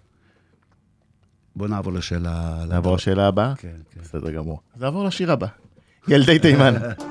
בוא 1.57 1.69
נעבור 1.69 1.93
לשאלה... 1.93 2.65
נעבור 2.69 2.95
לשאלה 2.95 3.27
הבאה? 3.27 3.55
כן, 3.57 3.69
כן. 3.91 4.01
בסדר 4.01 4.31
גמור. 4.31 4.61
אז 4.77 4.83
נעבור 4.83 5.05
לשיר 5.05 5.33
הבא. 5.33 5.47
ילדי 6.09 6.39
תימן. 6.39 6.75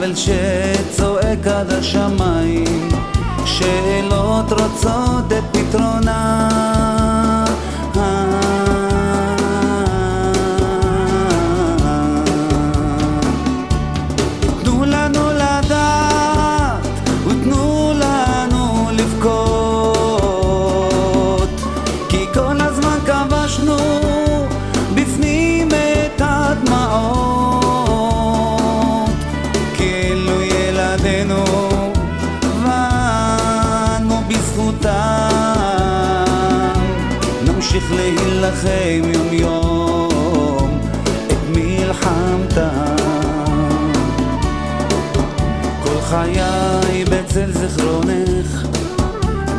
אבל 0.00 0.12
שצועק 0.14 1.46
עד 1.46 1.72
השמיים 1.72 2.88
שאלות 3.44 4.52
רוצות 4.52 5.32
את 5.32 5.44
פתרונה 5.52 6.48
להילחם 38.50 39.10
יום 39.14 39.32
יום 39.32 40.80
את 41.26 41.56
מלחמתם. 41.56 42.96
כל 45.82 46.00
חיי 46.00 47.04
בצל 47.04 47.52
זיכרונך 47.52 48.66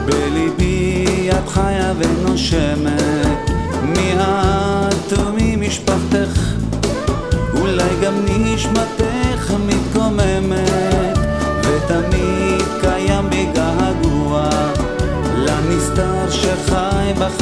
בליבי 0.05 1.29
את 1.31 1.49
חיה 1.49 1.93
ונושמת. 1.97 3.51
מי 3.83 4.13
את 4.13 5.17
ומי 5.17 5.55
משפחתך 5.55 6.39
אולי 7.59 7.89
גם 8.03 8.13
נשמתך 8.27 9.53
מתקוממת. 9.65 11.17
ותמיד 11.63 12.65
קיים 12.81 13.29
בי 13.29 13.45
געגוע 13.53 14.49
לנסתר 15.35 16.29
שחי 16.29 17.13
בחלומי 17.19 17.40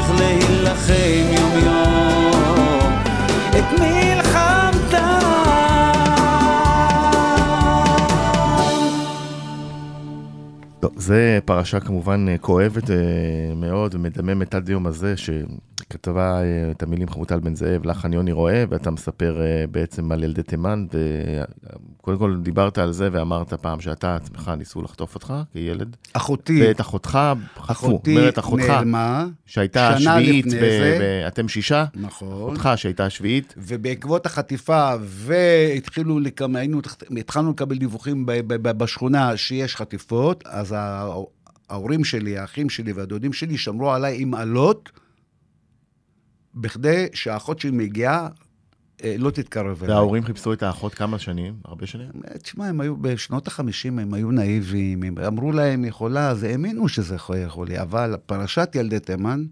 נמשיך 0.00 0.20
להילחם 0.20 1.34
יום 1.36 1.64
יום 1.64 2.92
את 3.50 3.80
מלחמתם. 3.80 5.20
טוב, 10.80 10.92
זה 10.96 11.38
פרשה 11.44 11.80
כמובן 11.80 12.26
אה, 12.28 12.38
כואבת 12.38 12.90
אה, 12.90 12.96
מאוד 13.56 13.94
ומדממת 13.94 14.54
עד 14.54 14.68
היום 14.68 14.86
הזה, 14.86 15.16
שכתבה 15.16 15.69
אה, 16.08 16.42
את 16.70 16.82
המילים 16.82 17.08
חמוטל 17.08 17.40
בן 17.40 17.54
זאב, 17.54 17.86
לחן 17.86 18.12
יוני 18.12 18.32
רואה, 18.32 18.64
ואתה 18.70 18.90
מספר 18.90 19.40
אה, 19.40 19.64
בעצם 19.70 20.12
על 20.12 20.24
ילדי 20.24 20.42
תימן, 20.42 20.86
וקודם 21.98 22.18
כל 22.18 22.36
דיברת 22.42 22.78
על 22.78 22.92
זה 22.92 23.08
ואמרת 23.12 23.52
פעם 23.54 23.80
שאתה 23.80 24.16
עצמך 24.16 24.52
ניסו 24.58 24.82
לחטוף 24.82 25.14
אותך 25.14 25.34
כילד, 25.52 25.96
אחותי, 26.12 26.62
ואת 26.62 26.80
אחותך, 26.80 27.18
חטפו, 27.56 27.72
אחותי 27.72 28.16
אומרת 28.16 28.38
אחותך, 28.38 28.64
נעלמה, 28.64 29.26
שהייתה 29.46 29.98
שנה 29.98 30.16
השביעית, 30.16 30.46
לפני 30.46 30.58
ב- 30.58 30.62
זה. 30.62 30.98
ב- 31.00 31.26
אתם 31.26 31.48
שישה, 31.48 31.84
נכון, 31.94 32.28
אחותך 32.56 32.70
שהייתה 32.76 33.06
השביעית, 33.06 33.54
ובעקבות 33.56 34.26
החטיפה, 34.26 34.92
והתחילו 35.02 36.20
לקבל, 36.20 36.56
היינו, 36.56 36.80
התחלנו 37.18 37.50
לקבל 37.50 37.78
דיווחים 37.78 38.26
ב- 38.26 38.32
ב- 38.32 38.68
ב- 38.68 38.78
בשכונה 38.78 39.36
שיש 39.36 39.76
חטיפות, 39.76 40.44
אז 40.46 40.74
ה- 40.76 41.08
ההורים 41.70 42.04
שלי, 42.04 42.38
האחים 42.38 42.70
שלי 42.70 42.92
והדודים 42.92 43.32
שלי 43.32 43.58
שמרו 43.58 43.92
עליי 43.92 44.22
עם 44.22 44.34
אלות, 44.34 44.90
בכדי 46.54 47.06
שהאחות 47.14 47.58
שלי 47.58 47.70
מגיעה, 47.70 48.28
אה, 49.04 49.14
לא 49.18 49.30
תתקרב 49.30 49.82
אליי. 49.82 49.94
וההורים 49.94 50.24
חיפשו 50.24 50.52
את 50.52 50.62
האחות 50.62 50.94
כמה 50.94 51.18
שנים? 51.18 51.54
הרבה 51.64 51.86
שנים? 51.86 52.08
תשמע, 52.42 52.66
הם 52.66 52.80
היו, 52.80 52.96
בשנות 52.96 53.46
החמישים 53.46 53.98
הם 53.98 54.14
היו 54.14 54.30
נאיביים, 54.30 55.02
הם 55.02 55.18
אמרו 55.18 55.52
להם 55.52 55.84
היא 55.84 55.92
חולה, 55.92 56.30
אז 56.30 56.42
האמינו 56.42 56.88
שזה 56.88 57.16
יכול 57.34 57.68
לי, 57.68 57.80
אבל 57.80 58.16
פרשת 58.26 58.70
ילדי 58.74 59.00
תימן, 59.00 59.44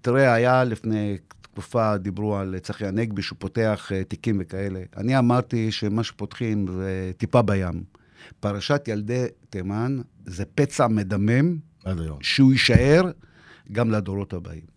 תראה, 0.00 0.34
היה 0.34 0.64
לפני 0.64 1.18
תקופה, 1.40 1.96
דיברו 1.96 2.36
על 2.36 2.58
צחי 2.58 2.86
הנגבי, 2.86 3.22
שהוא 3.22 3.36
פותח 3.38 3.90
אה, 3.94 4.04
תיקים 4.04 4.38
וכאלה. 4.40 4.80
אני 4.96 5.18
אמרתי 5.18 5.72
שמה 5.72 6.04
שפותחים 6.04 6.66
זה 6.68 7.12
טיפה 7.16 7.42
בים. 7.42 7.84
פרשת 8.40 8.88
ילדי 8.88 9.24
תימן 9.50 10.00
זה 10.26 10.44
פצע 10.54 10.88
מדמם. 10.88 11.56
שהוא 12.20 12.52
יישאר 12.52 13.10
גם 13.72 13.90
לדורות 13.90 14.32
הבאים. 14.32 14.72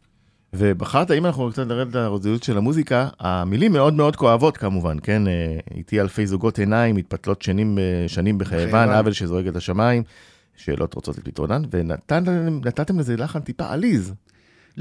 ובחרת, 0.54 1.12
אם 1.12 1.26
אנחנו 1.26 1.52
קצת 1.52 1.68
נרד 1.68 1.96
לרזיות 1.96 2.44
של 2.44 2.58
המוזיקה, 2.58 3.08
המילים 3.20 3.72
מאוד 3.74 3.94
מאוד 3.94 4.16
כואבות 4.16 4.58
כמובן, 4.58 4.98
כן? 5.04 5.28
אה, 5.28 5.34
איתי 5.76 6.02
אלפי 6.02 6.28
זוגות 6.28 6.60
עיניים, 6.60 6.96
מתפתלות 6.96 7.42
שנים, 7.42 7.78
אה, 7.80 7.84
שנים 8.08 8.38
בחייבן. 8.38 8.90
עוול 8.90 9.14
שזורק 9.14 9.48
את 9.48 9.56
השמיים, 9.56 10.04
שאלות 10.56 10.94
רוצות 10.94 11.20
את 11.20 11.24
פתרונן, 11.26 11.62
ונתתם 11.72 13.00
לזה 13.00 13.18
לחן 13.18 13.40
טיפה 13.40 13.66
עליז. 13.70 14.14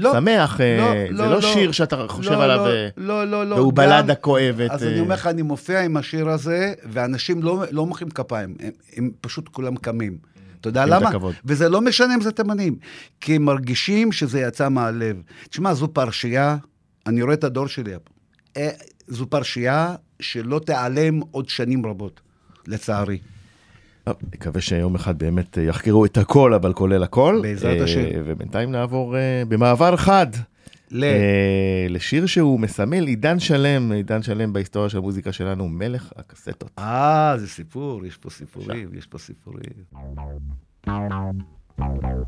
שמח, 0.01 0.61
אה, 0.61 1.05
זה 1.17 1.25
לא 1.25 1.41
שיר 1.41 1.71
שאתה 1.71 2.05
חושב 2.07 2.31
לא, 2.31 2.43
עליו, 2.43 2.57
לא, 2.57 2.67
אה, 2.67 2.87
לא, 2.97 3.25
לא, 3.27 3.45
לא. 3.45 3.55
והוא 3.55 3.71
גם- 3.73 3.75
בלדה 3.75 4.15
כואבת. 4.15 4.71
אז 4.71 4.83
אה, 4.83 4.89
אני 4.91 4.99
אומר 4.99 5.15
לך, 5.15 5.27
אני 5.27 5.41
מופיע 5.41 5.81
עם 5.83 5.97
השיר 5.97 6.29
הזה, 6.29 6.73
ואנשים 6.91 7.43
לא, 7.43 7.63
לא 7.71 7.85
מוחאים 7.85 8.09
כפיים, 8.09 8.55
הם, 8.59 8.71
הם 8.95 9.11
פשוט 9.21 9.47
כולם 9.49 9.75
קמים. 9.75 10.17
אתה 10.61 10.69
יודע 10.69 10.85
למה? 10.85 11.09
וזה 11.45 11.69
לא 11.69 11.81
משנה 11.81 12.15
אם 12.15 12.21
זה 12.21 12.31
תימנים, 12.31 12.75
כי 13.21 13.35
הם 13.35 13.45
מרגישים 13.45 14.11
שזה 14.11 14.41
יצא 14.41 14.69
מהלב. 14.69 15.21
תשמע, 15.49 15.73
זו 15.73 15.87
פרשייה, 15.87 16.57
אני 17.07 17.21
רואה 17.21 17.33
את 17.33 17.43
הדור 17.43 17.67
שלי, 17.67 17.93
אה, 18.57 18.69
זו 19.07 19.29
פרשייה 19.29 19.95
שלא 20.19 20.59
תיעלם 20.65 21.19
עוד 21.31 21.49
שנים 21.49 21.85
רבות, 21.85 22.21
לצערי. 22.67 23.19
נקווה 24.33 24.61
שיום 24.61 24.95
אחד 24.95 25.17
באמת 25.19 25.57
אה, 25.57 25.63
יחקרו 25.63 26.05
את 26.05 26.17
הכל, 26.17 26.53
אבל 26.53 26.73
כולל 26.73 27.03
הכל. 27.03 27.39
בעזרת 27.41 27.77
אה, 27.79 27.83
השם. 27.83 28.03
ובינתיים 28.25 28.71
נעבור 28.71 29.17
אה, 29.17 29.43
במעבר 29.47 29.95
חד. 29.95 30.27
ל... 30.91 31.03
אה, 31.03 31.85
לשיר 31.89 32.25
שהוא 32.25 32.59
מסמל 32.59 33.07
עידן 33.07 33.39
שלם, 33.39 33.91
עידן 33.91 34.21
שלם 34.21 34.53
בהיסטוריה 34.53 34.89
של 34.89 34.97
המוזיקה 34.97 35.31
שלנו, 35.31 35.67
מלך 35.67 36.13
הקסטות. 36.15 36.71
אה, 36.79 37.35
זה 37.37 37.47
סיפור, 37.47 38.05
יש 38.05 38.17
פה 38.17 38.29
סיפורים, 38.29 38.89
יש 38.93 39.07
פה 39.07 39.17
סיפורים. 39.17 39.71
הלילות 40.87 42.27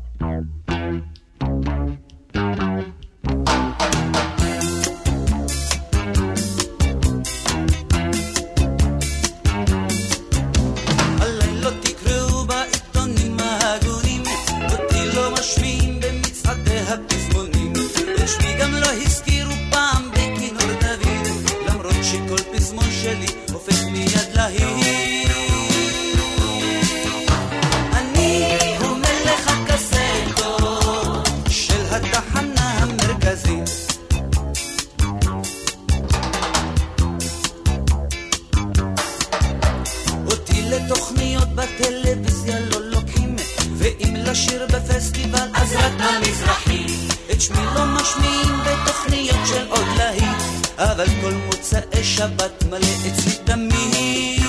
את 47.38 47.42
שמי 47.42 47.64
לא 47.74 47.84
משמיעים 47.84 48.54
בתוכניות 48.64 49.46
של 49.46 49.66
עוד 49.68 49.86
להיט. 49.96 50.68
אבל 50.78 51.06
כל 51.22 51.32
מוצאי 51.46 52.04
שבת 52.04 52.64
מלא 52.70 52.86
אצלי 53.06 53.32
תמיד. 53.44 54.42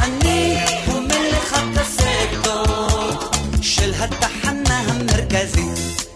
אני 0.00 0.56
הוא 0.86 1.00
מלך 1.00 1.52
הקסטות 1.52 3.34
של 3.62 3.92
התחנה 3.94 4.80
המרכזית. 4.80 6.08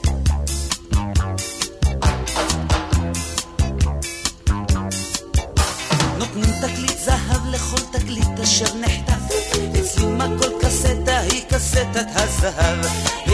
נותנים 6.18 6.50
תקליט 6.62 6.98
זהב 6.98 7.46
לכל 7.50 7.80
תקליט 7.92 8.40
אשר 8.42 8.74
נחטף. 8.80 9.34
אצלי 9.80 10.06
מה 10.06 10.26
כל 10.42 10.50
קסטה 10.60 11.18
היא 11.18 11.42
קסטת 11.48 12.06
הזהב 12.14 12.84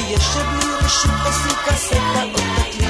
ויש 0.08 0.22
שבלי 0.24 0.74
רשות 0.84 1.10
עושים 1.26 1.52
קסטה 1.66 2.22
או 2.22 2.30
תקליט 2.30 2.88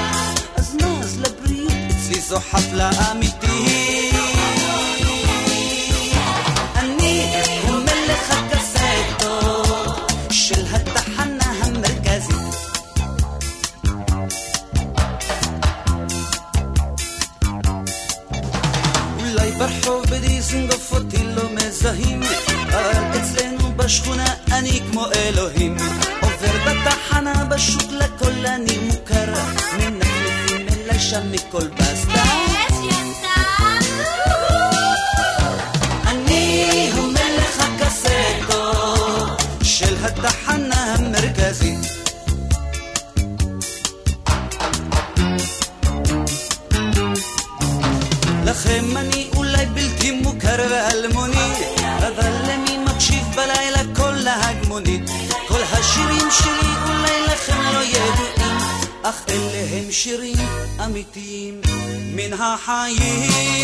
אז 0.55 0.75
מה? 0.81 0.99
אז 0.99 1.19
לבריאות 1.19 1.71
אצלי 1.91 2.21
זו 2.21 2.39
חפלה 2.39 2.89
אמיתית 3.11 4.14
אלה 62.67 62.83
הם 62.83 63.54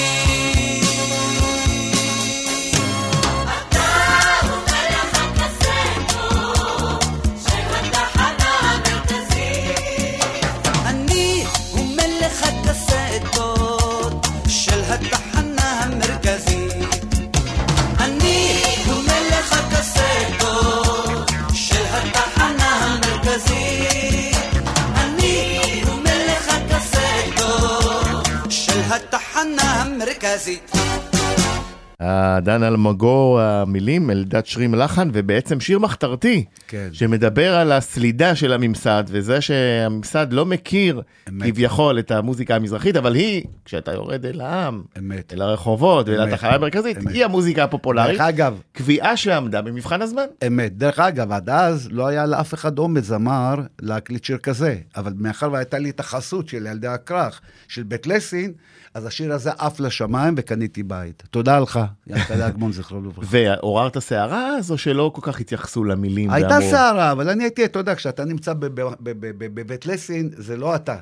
דן 32.42 32.64
אלמגור, 32.64 33.42
המילים, 33.42 34.10
אלדד 34.10 34.46
שרים 34.46 34.76
לחן, 34.76 35.10
ובעצם 35.14 35.60
שיר 35.60 35.80
מחתרתי, 35.80 36.46
כן. 36.68 36.89
שמדבר 36.92 37.56
על 37.56 37.72
הסלידה 37.72 38.36
של 38.36 38.54
הממסד, 38.54 39.04
וזה 39.08 39.42
שהממסד 39.42 40.28
לא 40.32 40.46
מכיר 40.46 41.02
אמת. 41.30 41.52
כביכול 41.52 42.00
את 42.00 42.12
המוזיקה 42.12 42.56
המזרחית, 42.56 42.96
אבל 42.96 43.16
היא, 43.16 43.44
כשאתה 43.66 43.92
יורד 43.92 44.26
אל 44.26 44.42
העם, 44.42 44.82
אמת. 44.98 45.34
אל 45.34 45.42
הרחובות 45.42 46.10
ואל 46.10 46.22
אמת. 46.22 46.34
התחנה 46.34 46.56
המרכזית, 46.56 46.98
אמת. 46.98 47.14
היא 47.14 47.26
המוזיקה 47.26 47.64
הפופולרית, 47.64 48.18
דרך 48.18 48.22
אגב, 48.22 48.60
קביעה 48.72 49.18
שעמדה 49.18 49.62
במבחן 49.62 50.02
הזמן. 50.02 50.26
אמת. 50.48 50.78
דרך 50.78 51.00
אגב, 51.00 51.32
עד 51.32 51.50
אז 51.50 51.88
לא 51.92 52.08
היה 52.08 52.26
לאף 52.26 52.54
אחד 52.54 52.80
אומץ 52.80 53.04
זמר 53.04 53.56
להקליט 53.82 54.24
שיר 54.24 54.38
כזה. 54.38 54.76
אבל 54.96 55.14
מאחר 55.18 55.52
והייתה 55.52 55.80
לי 55.80 55.89
את 55.89 56.00
החסות 56.00 56.48
של 56.48 56.66
ילדי 56.66 56.88
הכרך, 56.88 57.42
של 57.68 57.84
בית 57.84 58.08
לסין, 58.08 58.54
אז 58.94 59.06
השיר 59.06 59.34
הזה 59.34 59.52
עף 59.58 59.80
לשמיים 59.80 60.34
וקניתי 60.38 60.84
בית. 60.84 61.24
תודה 61.32 61.60
לך, 61.60 61.80
ינקלה 62.08 62.48
אגמון, 62.48 62.72
זכרו 62.72 63.02
לברכה. 63.02 63.28
ועוררת 63.30 63.98
סערה 63.98 64.58
אז, 64.58 64.72
או 64.72 64.78
שלא 64.78 65.12
כל 65.16 65.22
כך 65.24 65.39
התייחסו 65.39 65.84
למילים? 65.84 66.32
הייתה 66.32 66.58
סערה, 66.70 67.12
אבל 67.12 67.30
אני 67.30 67.44
הייתי, 67.44 67.66
אתה 67.66 67.80
יודע, 67.80 67.96
כשאתה 67.96 68.26
נמצא 68.26 68.54
בבית 69.00 69.86
לסין, 69.86 70.30
זה 70.38 70.58
לא 70.58 70.76
אתה. 70.76 70.98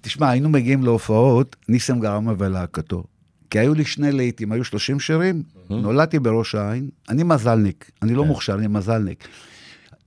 תשמע, 0.00 0.30
היינו 0.30 0.48
מגיעים 0.48 0.84
להופעות, 0.84 1.56
ניסם 1.68 2.00
גרמה 2.00 2.32
ולהקתו. 2.38 3.04
כי 3.50 3.58
היו 3.58 3.74
לי 3.74 3.84
שני 3.84 4.12
להיטים, 4.12 4.52
היו 4.52 4.64
30 4.64 5.00
שירים, 5.00 5.42
נולדתי 5.70 6.18
בראש 6.18 6.54
העין, 6.54 6.88
אני 7.08 7.22
מזלניק, 7.22 7.90
אני 8.02 8.14
לא 8.14 8.24
מוכשר, 8.24 8.54
אני 8.54 8.66
מזלניק. 8.66 9.28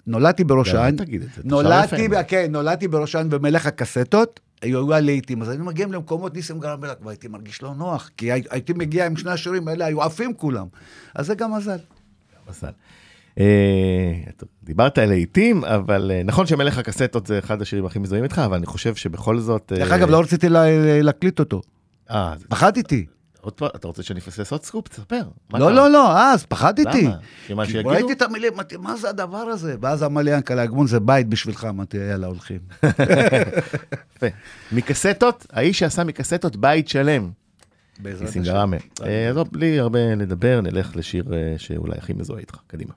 נולדתי 0.08 0.44
בראש 0.44 0.72
כן, 0.72 0.78
העין, 0.78 0.96
נולדתי, 1.44 2.08
כן, 2.28 2.52
נולדתי 2.52 2.88
בראש 2.88 3.16
העין 3.16 3.30
במלך 3.30 3.66
הקסטות, 3.66 4.40
היו 4.62 4.94
הלהיטים, 4.94 5.42
אז 5.42 5.50
היינו 5.50 5.66
מגיעים 5.66 5.92
למקומות 5.92 6.34
ניסים 6.34 6.60
גרם 6.60 6.82
מלך, 6.82 6.94
והייתי 7.04 7.28
מרגיש 7.28 7.62
לא 7.64 7.74
נוח, 7.76 8.10
כי 8.18 8.32
הי- 8.32 8.44
הייתי 8.50 8.74
מגיע 8.74 9.06
עם 9.06 9.18
שני 9.18 9.32
השירים 9.32 9.68
האלה, 9.68 9.86
היו 9.86 10.02
עפים 10.04 10.34
כולם. 10.34 10.68
אז 11.16 11.26
זה 11.28 11.36
גם 11.36 11.54
מזל. 11.58 11.78
מזל. 12.50 12.68
אה, 13.40 13.46
דיברת 14.64 14.98
על 14.98 15.10
לעיתים, 15.10 15.64
אבל 15.66 16.12
אה, 16.14 16.22
נכון 16.24 16.46
שמלך 16.48 16.78
הקסטות 16.78 17.28
זה 17.28 17.40
אחד 17.40 17.62
השירים 17.62 17.86
הכי 17.86 18.00
מזוהים 18.00 18.24
איתך, 18.24 18.42
אבל 18.46 18.56
אני 18.58 18.66
חושב 18.66 18.96
שבכל 18.96 19.40
זאת... 19.40 19.72
דרך 19.76 19.92
אה, 19.92 19.96
אגב, 19.96 20.10
לא 20.10 20.20
רציתי 20.20 20.50
לה- 20.50 20.66
להקליט 21.02 21.40
אותו, 21.40 21.62
פחדתי. 22.50 23.06
עוד 23.50 23.54
פעם, 23.54 23.70
אתה 23.76 23.88
רוצה 23.88 24.04
שאני 24.04 24.20
אפספס 24.20 24.52
עוד 24.52 24.64
סקופ? 24.64 24.88
תספר. 24.88 25.22
לא? 25.54 25.72
לא, 25.74 25.90
לא, 25.90 26.20
אז 26.20 26.46
פחדתי. 26.46 27.08
למה? 27.50 27.66
כי? 27.66 27.80
ראיתי 27.80 28.14
את 28.14 28.22
המילים, 28.22 28.54
אמרתי, 28.54 28.78
מה 28.78 28.96
זה 28.96 29.10
הדבר 29.10 29.38
הזה? 29.38 29.76
ואז 29.82 30.04
אמר 30.04 30.22
לי 30.22 30.32
ינקלה 30.32 30.64
אגמון, 30.64 30.88
זה 30.88 31.00
בית 31.00 31.28
בשבילך, 31.28 31.66
אמרתי, 31.70 31.98
יאללה, 31.98 32.28
הולכים. 32.28 32.60
יפה. 34.16 34.28
מקסטות, 34.72 35.46
האיש 35.52 35.80
שעשה 35.80 36.04
מקסטות 36.04 36.56
בית 36.56 36.88
שלם. 36.88 37.30
בעזרת 38.00 38.30
השם. 38.30 38.74
אה, 39.04 39.32
לא, 39.34 39.46
בלי 39.52 39.80
הרבה 39.80 40.16
לדבר, 40.16 40.62
נלך 40.62 40.96
לשיר 40.96 41.24
אה, 41.34 41.54
שאולי 41.58 41.98
הכי 41.98 42.14
מזוהה 42.14 42.40
איתך. 42.40 42.56
קדימה. 42.68 42.94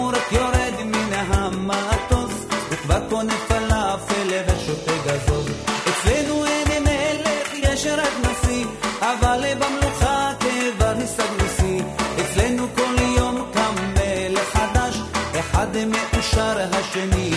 היום 0.00 0.08
הוא 0.08 0.18
רק 0.18 0.32
יורד 0.32 0.84
מן 0.84 1.12
המטוס, 1.12 2.32
וכבר 2.70 3.00
קונה 3.08 3.32
פלאפל 3.48 4.28
ושותה 4.46 4.92
גזוז. 5.06 5.46
אצלנו 5.88 6.44
אין 6.46 6.82
מלך, 6.82 7.54
יש 7.54 7.86
רק 7.86 8.12
נשיא, 8.22 8.64
אבל 9.00 9.54
במלוכה 9.54 10.30
כבר 10.40 10.94
השגנו 11.04 11.48
שיא. 11.56 11.82
אצלנו 12.20 12.66
כל 12.74 13.02
יום 13.16 13.44
קם 13.52 13.74
מלך 13.94 14.56
חדש, 14.56 14.96
אחד 15.40 15.66
מאושר, 15.86 16.56
השני 16.72 17.30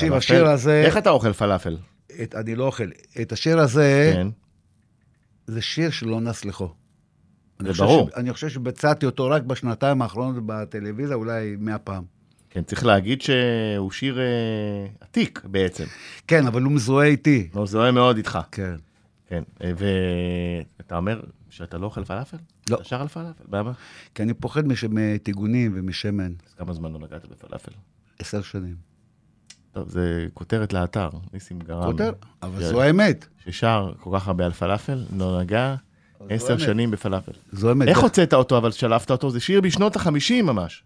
תקשיב. 0.00 0.12
השיר 0.36 0.46
הזה, 0.46 0.82
איך 0.86 0.96
אתה 0.96 1.10
אוכל 1.10 1.32
פלאפל? 1.32 1.76
את- 2.22 2.34
אני 2.34 2.54
לא 2.54 2.64
אוכל. 2.64 2.88
את 3.22 3.32
השיר 3.32 3.58
הזה, 3.58 4.10
כן. 4.14 4.26
זה 5.46 5.62
שיר 5.62 5.90
שלא 5.90 6.20
נס. 6.20 6.44
אני 7.60 7.72
זה 7.74 7.82
ברור. 7.82 8.10
ש- 8.10 8.14
אני 8.16 8.32
חושב 8.32 8.48
שביצעתי 8.48 9.06
אותו 9.06 9.26
רק 9.30 9.42
בשנתיים 9.42 10.02
האחרונות 10.02 10.46
בטלוויזיה, 10.46 11.16
אולי 11.16 11.56
מאה 11.58 11.78
פעם. 11.78 12.04
כן, 12.50 12.62
צריך 12.62 12.86
להגיד 12.86 13.22
שהוא 13.22 13.90
שיר 13.90 14.18
אה, 14.20 14.24
עתיק 15.00 15.40
בעצם. 15.44 15.84
כן, 16.28 16.46
אבל 16.46 16.62
הוא 16.62 16.72
מזוהה 16.72 17.06
איתי. 17.06 17.48
הוא 17.52 17.66
זוהה 17.66 17.92
מאוד 17.92 18.16
איתך. 18.16 18.38
כן. 18.52 18.74
כן, 19.28 19.42
אה, 19.64 19.70
ואתה 20.78 20.96
אומר 20.96 21.20
שאתה 21.50 21.78
לא 21.78 21.86
אוכל 21.86 22.04
פלאפל? 22.04 22.36
לא. 22.70 22.76
אתה 22.76 22.84
שר 22.84 23.00
על 23.00 23.08
פלאפל? 23.08 23.44
למה? 23.52 23.72
כי 24.14 24.22
אני 24.22 24.34
פוחד 24.34 24.62
מטיגונים 24.90 25.72
ומשמן. 25.74 26.32
אז 26.46 26.54
כמה 26.54 26.72
זמן 26.72 26.92
לא 26.92 26.98
נגעת 26.98 27.26
בפלאפל? 27.26 27.72
עשר 28.18 28.42
שנים. 28.42 28.89
טוב, 29.72 29.88
זה 29.88 30.26
כותרת 30.34 30.72
לאתר, 30.72 31.08
ניסים 31.32 31.58
גרם. 31.58 31.92
כותר, 31.92 32.12
אבל. 32.42 32.64
זו 32.64 32.82
האמת. 32.82 33.26
ששר 33.44 33.92
כל 34.00 34.10
כך 34.14 34.28
הרבה 34.28 34.44
על 34.46 34.52
פלאפל, 34.52 35.04
לא 35.16 35.40
נגע 35.40 35.74
עשר. 36.28 36.58
שנים 36.58 36.90
בפלאפל. 36.90 37.32
זו 37.52 37.68
האמת. 37.68 37.88
איך 37.88 37.98
הוצאת 37.98 38.34
אותו, 38.34 38.58
אבל 38.58 38.70
שלפת 38.70 39.10
אותו? 39.10 39.30
זה 39.30 39.40
שיר 39.40 39.60
בשנות 39.60 39.96
החמישים 39.96 40.46
ממש. 40.46 40.82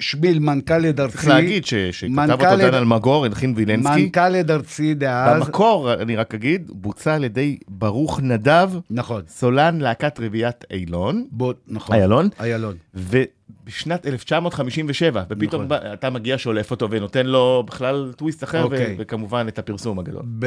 שביל 0.00 0.38
מנכ"ל 0.38 0.84
יד 0.84 1.00
ארצי. 1.00 1.12
צריך 1.12 1.28
להגיד 1.28 1.66
ש- 1.66 1.74
שכתב 1.74 2.12
מנכ"ל 2.12 2.32
אותו 2.44 2.56
דן 2.56 2.74
אלמגור, 2.74 3.24
הלחין 3.24 3.52
וילנסקי. 3.56 4.02
מנכ"ל 4.02 4.34
יד 4.34 4.50
ארצי 4.50 4.94
דאז. 4.94 5.42
במקור, 5.42 5.92
אני 5.92 6.16
רק 6.16 6.34
אגיד, 6.34 6.70
בוצע 6.74 7.14
על 7.14 7.24
ידי 7.24 7.58
ברוך 7.68 8.20
נדב, 8.20 8.70
נכון. 8.90 9.22
סולן 9.28 9.78
להקת 9.80 10.20
רביעיית 10.20 10.64
אילון, 10.70 11.26
בוא, 11.30 11.52
נכון. 11.68 11.96
איילון, 11.96 12.28
איילון. 12.40 12.74
ובשנת 12.94 14.06
1957, 14.06 15.22
ופתאום 15.30 15.46
נכון. 15.62 15.68
בא- 15.68 15.92
אתה 15.92 16.10
מגיע, 16.10 16.34
שולף 16.38 16.70
אותו 16.70 16.88
ונותן 16.90 17.26
לו 17.26 17.64
בכלל 17.66 18.12
טוויסט 18.16 18.44
אחר, 18.44 18.58
ו- 18.60 18.64
אוקיי. 18.64 18.96
וכמובן 18.98 19.46
את 19.48 19.58
הפרסום 19.58 19.98
הגדול. 19.98 20.22
ב- 20.38 20.46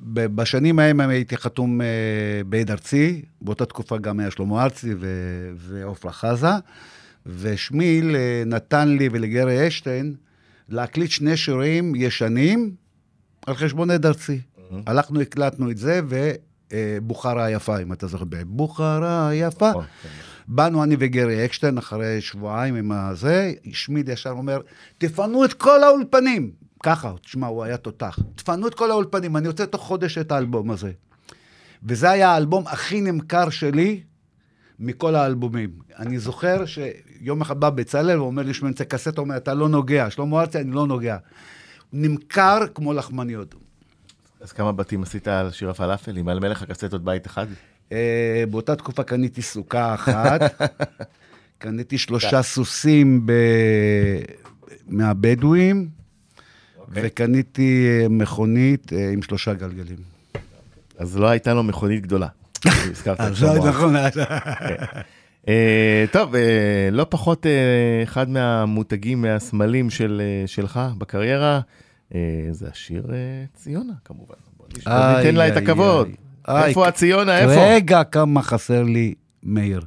ב- 0.00 0.26
בשנים 0.36 0.78
ההם 0.78 1.00
הייתי 1.00 1.36
חתום 1.36 1.80
אה, 1.80 1.86
בעד 2.46 2.70
ארצי, 2.70 3.22
באותה 3.40 3.64
תקופה 3.64 3.98
גם 3.98 4.20
היה 4.20 4.30
שלמה 4.30 4.64
ארצי 4.64 4.94
ו- 5.00 5.06
ועופרה 5.56 6.12
חזה, 6.12 6.48
ושמיל 7.26 8.16
אה, 8.16 8.42
נתן 8.46 8.88
לי 8.88 9.08
ולגרי 9.12 9.68
אשטיין 9.68 10.14
להקליט 10.68 11.10
שני 11.10 11.36
שירים 11.36 11.94
ישנים 11.94 12.74
על 13.46 13.54
חשבון 13.54 13.90
עד 13.90 14.06
ארצי. 14.06 14.40
הלכנו, 14.86 15.20
הקלטנו 15.20 15.70
את 15.70 15.78
זה, 15.78 16.00
ובוכרה 16.72 17.44
היפה, 17.44 17.78
אם 17.78 17.92
אתה 17.92 18.06
זוכר, 18.06 18.24
בבוכרה 18.24 19.28
היפה. 19.28 19.70
נכון, 19.70 19.84
כן. 20.02 20.08
באנו 20.48 20.82
אני 20.82 20.96
וגרי 20.98 21.44
אקשטיין 21.44 21.78
אחרי 21.78 22.20
שבועיים 22.20 22.74
עם 22.74 22.92
הזה, 22.92 23.52
שמיד 23.72 24.08
ישר 24.08 24.30
אומר, 24.30 24.60
תפנו 24.98 25.44
את 25.44 25.52
כל 25.52 25.82
האולפנים. 25.82 26.50
ככה, 26.82 27.12
תשמע, 27.22 27.46
הוא 27.46 27.64
היה 27.64 27.76
תותח. 27.76 28.18
תפנו 28.34 28.68
את 28.68 28.74
כל 28.74 28.90
האולפנים, 28.90 29.36
אני 29.36 29.48
רוצה 29.48 29.66
תוך 29.66 29.82
חודש 29.82 30.18
את 30.18 30.32
האלבום 30.32 30.70
הזה. 30.70 30.92
וזה 31.82 32.10
היה 32.10 32.30
האלבום 32.30 32.64
הכי 32.66 33.00
נמכר 33.00 33.50
שלי 33.50 34.00
מכל 34.78 35.14
האלבומים. 35.14 35.70
אני 35.98 36.18
זוכר 36.18 36.64
שיום 36.66 37.40
אחד 37.40 37.60
בא 37.60 37.70
בצלאל 37.70 38.20
ואומר 38.20 38.42
לי, 38.42 38.54
שמע, 38.54 38.68
אני 38.68 38.86
קסטה, 38.88 39.20
אומר, 39.20 39.36
אתה 39.36 39.54
לא 39.54 39.68
נוגע. 39.68 40.10
שלמה 40.10 40.40
ארצי, 40.40 40.58
אני 40.58 40.70
לא 40.70 40.86
נוגע. 40.86 41.16
נמכר 41.92 42.58
כמו 42.74 42.92
לחמניות. 42.92 43.54
אז 44.40 44.52
כמה 44.52 44.72
בתים 44.72 45.02
עשית 45.02 45.28
על 45.28 45.50
שיר 45.50 45.70
הפלאפל? 45.70 46.16
עם 46.16 46.26
מלך 46.26 46.62
הקסטות 46.62 47.04
בית 47.04 47.26
אחד? 47.26 47.46
אה, 47.92 48.44
באותה 48.50 48.76
תקופה 48.76 49.02
קניתי 49.02 49.42
סוכה 49.42 49.94
אחת, 49.94 50.40
קניתי 51.58 51.98
שלושה 51.98 52.42
סוסים 52.42 53.26
ב... 53.26 53.32
מהבדואים, 54.88 55.88
אוקיי. 56.78 57.02
וקניתי 57.06 57.88
אה, 57.88 58.08
מכונית 58.08 58.92
אה, 58.92 59.10
עם 59.12 59.22
שלושה 59.22 59.54
גלגלים. 59.54 59.98
אז 60.98 61.16
לא 61.16 61.26
הייתה 61.26 61.54
לו 61.54 61.62
מכונית 61.62 62.02
גדולה. 62.02 62.28
הזכרת 62.90 63.20
את 63.20 63.20
אז 63.20 63.36
שלמה. 63.36 63.68
נכון, 63.68 63.96
אה, 65.48 66.04
טוב, 66.12 66.34
אה, 66.34 66.40
לא 66.92 67.06
פחות 67.08 67.46
אה, 67.46 67.52
אחד 68.02 68.30
מהמותגים, 68.30 69.22
מהסמלים 69.22 69.90
של, 69.90 70.22
אה, 70.24 70.46
שלך 70.46 70.80
בקריירה, 70.98 71.60
אה, 72.14 72.20
זה 72.50 72.68
השיר 72.72 73.06
אה, 73.12 73.16
ציונה, 73.54 73.92
כמובן. 74.04 74.34
בוא 74.56 74.66
ניתן 75.18 75.34
לה 75.34 75.48
את 75.48 75.56
הכבוד. 75.56 76.08
איפה 76.48 76.88
הציונה, 76.88 77.38
איפה? 77.38 77.66
רגע, 77.74 78.04
כמה 78.04 78.42
חסר 78.42 78.82
לי 78.82 79.14
מאיר. 79.42 79.80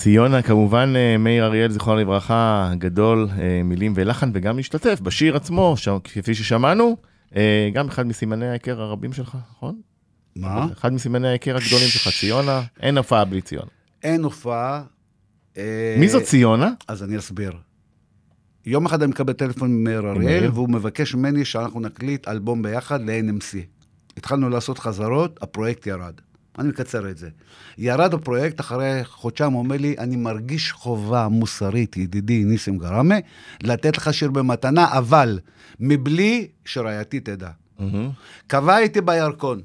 ציונה, 0.00 0.42
כמובן 0.42 0.92
אה, 0.96 1.16
מאיר 1.18 1.46
אריאל, 1.46 1.70
זיכרונו 1.70 2.00
לברכה, 2.00 2.72
גדול, 2.78 3.28
אה, 3.38 3.62
מילים 3.64 3.92
ולחן, 3.96 4.30
וגם 4.34 4.56
משתתף 4.56 5.00
בשיר 5.00 5.36
עצמו, 5.36 5.74
ש... 5.76 5.88
כפי 6.04 6.34
ששמענו, 6.34 6.96
אה, 7.36 7.70
גם 7.72 7.88
אחד 7.88 8.06
מסימני 8.06 8.48
ההיכר 8.48 8.80
הרבים 8.80 9.12
שלך, 9.12 9.36
נכון? 9.50 9.80
מה? 10.36 10.66
אחד 10.72 10.92
מסימני 10.92 11.28
ההיכר 11.28 11.56
הגדולים 11.56 11.88
שלך, 11.88 12.08
ציונה, 12.20 12.62
אין 12.80 12.98
הופעה 12.98 13.24
בלי 13.24 13.40
ציונה. 13.40 13.70
אין 14.02 14.24
הופעה. 14.24 14.82
מי 15.98 16.08
זאת 16.08 16.22
ציונה? 16.22 16.70
אז 16.88 17.02
אני 17.02 17.18
אסביר. 17.18 17.52
יום 18.66 18.86
אחד 18.86 19.02
אני 19.02 19.10
מקבל 19.10 19.32
טלפון 19.32 19.70
ממאיר 19.70 20.10
אריאל? 20.10 20.50
והוא 20.50 20.68
מבקש 20.68 21.14
ממני 21.14 21.44
שאנחנו 21.44 21.80
נקליט 21.80 22.28
אלבום 22.28 22.62
ביחד 22.62 23.00
ל-NMC. 23.00 23.56
התחלנו 24.16 24.48
לעשות 24.48 24.78
חזרות, 24.78 25.38
הפרויקט 25.42 25.86
ירד. 25.86 26.14
אני 26.58 26.68
מקצר 26.68 27.10
את 27.10 27.18
זה. 27.18 27.28
ירד 27.78 28.14
הפרויקט, 28.14 28.60
אחרי 28.60 29.00
חודשיים 29.04 29.52
הוא 29.52 29.62
אומר 29.62 29.76
לי, 29.76 29.94
אני 29.98 30.16
מרגיש 30.16 30.72
חובה 30.72 31.28
מוסרית, 31.28 31.96
ידידי 31.96 32.44
ניסים 32.44 32.78
גראמה, 32.78 33.14
לתת 33.62 33.96
לך 33.96 34.14
שיר 34.14 34.30
במתנה, 34.30 34.98
אבל 34.98 35.38
מבלי 35.80 36.48
שרעייתי 36.64 37.20
תדע. 37.20 37.50
מהמם. 37.78 38.10
קבע 38.46 38.78
איתי 38.78 39.00
בירקון. 39.00 39.60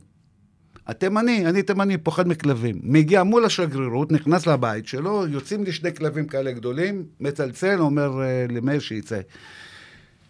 התימני, 0.87 1.45
אני 1.45 1.63
תימני, 1.63 1.97
פוחד 1.97 2.27
מכלבים. 2.27 2.79
מגיע 2.83 3.23
מול 3.23 3.45
השגרירות, 3.45 4.11
נכנס 4.11 4.47
לבית 4.47 4.87
שלו, 4.87 5.27
יוצאים 5.27 5.63
לי 5.63 5.71
שני 5.71 5.93
כלבים 5.95 6.27
כאלה 6.27 6.51
גדולים, 6.51 7.05
מצלצל, 7.19 7.79
אומר 7.79 8.21
אה, 8.21 8.45
למאיר 8.49 8.79
שיצא. 8.79 9.19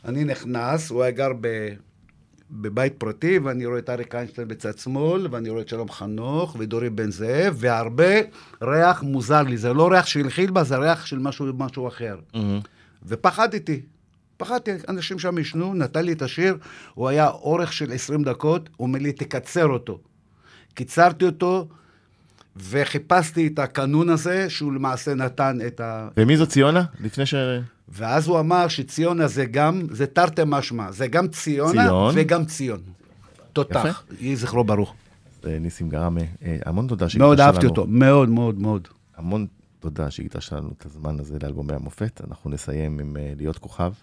אני 0.06 0.24
נכנס, 0.24 0.90
הוא 0.90 1.04
היה 1.04 1.12
גר 1.12 1.32
ב... 1.42 1.48
בבית 2.52 2.94
פרטי, 2.98 3.40
ואני 3.40 3.66
רואה 3.66 3.80
את 3.80 3.90
אריק 3.90 4.16
איינשטיין 4.16 4.48
בצד 4.48 4.78
שמאל, 4.78 5.28
ואני 5.32 5.50
רואה 5.50 5.62
את 5.62 5.70
שלום 5.70 5.90
חנוך 5.90 6.56
ודורי 6.60 6.90
בן 6.90 7.12
זאב, 7.12 7.56
והרבה 7.58 8.14
ריח 8.62 9.04
מוזר 9.04 9.42
לי. 9.42 9.58
זה 9.58 9.74
לא 9.74 9.92
ריח 9.92 10.06
של 10.06 10.30
חילבה, 10.30 10.64
זה 10.64 10.78
ריח 10.78 11.06
של 11.06 11.20
משהו, 11.20 11.46
משהו 11.58 11.88
אחר. 11.88 12.20
מהמם. 12.34 12.60
ופחדתי. 13.06 13.82
פחדתי, 14.38 14.72
אנשים 14.90 15.20
שם 15.20 15.38
עישנו, 15.38 15.74
נתן 15.74 16.06
לי 16.06 16.12
את 16.12 16.22
השיר, 16.22 16.58
הוא 16.94 17.08
היה 17.08 17.30
אורך 17.30 17.74
של 17.74 17.92
20 17.92 18.24
דקות, 18.24 18.70
הוא 18.78 18.88
אומר 18.88 19.00
לי, 19.00 19.12
תקצר 19.12 19.66
אותו. 19.68 20.00
קיצרתי 20.74 21.26
אותו, 21.26 21.68
וחיפשתי 22.56 23.48
את 23.48 23.60
הקנון 23.60 24.10
הזה, 24.10 24.50
שהוא 24.50 24.74
למעשה 24.74 25.14
נתן 25.14 25.58
את 25.68 25.80
ה... 25.80 26.08
ומי 26.18 26.38
זאת 26.38 26.50
ציונה? 26.50 26.84
לפני 27.00 27.26
ש... 27.26 27.36
ואז 27.90 28.28
הוא 28.28 28.40
אמר 28.40 28.68
שציונה 28.68 29.28
זה 29.28 29.46
גם, 29.46 29.88
זה 29.92 30.08
תרתי 30.08 30.42
משמע, 30.46 30.92
זה 30.92 31.08
גם 31.08 31.28
ציונה 31.28 31.88
ציון. 31.88 32.16
וגם 32.18 32.46
ציון. 32.46 32.80
תותח, 33.54 34.04
יהי 34.20 34.36
זכרו 34.36 34.64
ברוך. 34.64 34.94
אה, 35.46 35.60
ניסים 35.60 35.90
גראמה, 35.90 36.22
אה, 36.44 36.58
המון 36.66 36.88
תודה 36.88 37.10
שהקדשת 37.10 37.26
מאוד 37.26 37.40
לנו. 37.40 37.48
אהבתי 37.48 37.66
אותו, 37.66 37.86
מאוד 37.88 38.30
מאוד 38.30 38.60
מאוד. 38.60 38.88
המון 39.18 39.48
תודה 39.80 40.12
שהקדשת 40.12 40.54
לנו 40.54 40.72
את 40.78 40.86
הזמן 40.86 41.20
הזה 41.20 41.38
לאלבומי 41.42 41.74
המופת. 41.74 42.22
אנחנו 42.28 42.50
נסיים 42.50 43.00
עם 43.00 43.18
אה, 43.18 43.34
להיות 43.38 43.58
כוכב, 43.58 43.94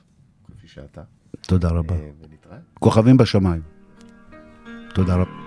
כפי 0.57 0.69
שאתה, 0.69 1.03
תודה 1.41 1.69
רבה. 1.69 1.95
אה, 1.95 2.11
ונתראה. 2.21 2.59
כוכבים 2.75 3.17
בשמיים. 3.17 3.63
תודה 4.95 5.15
רבה. 5.15 5.42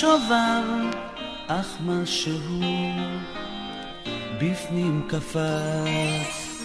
שובב, 0.00 0.64
אך 1.46 1.66
משהו 1.86 2.60
בפנים 4.40 5.08
קפץ. 5.08 6.56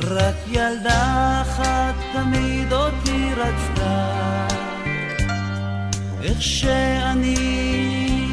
רק 0.00 0.34
ילדה 0.46 1.42
אחת 1.42 1.94
תמיד 2.12 2.72
אותי 2.72 3.30
רצתה. 3.36 4.46
איך 6.22 6.42
שאני 6.42 7.36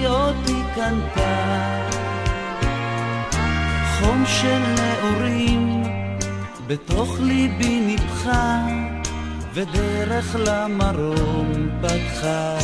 אותי 0.06 0.62
קנתה. 0.76 1.88
חום 4.00 4.24
של 4.26 4.60
נעורים 4.60 5.84
בתוך 6.68 7.18
ליבי 7.20 7.80
ניפחה 7.80 8.66
ודרך 9.54 10.36
למרום 10.40 11.70
פתחה 11.82 12.58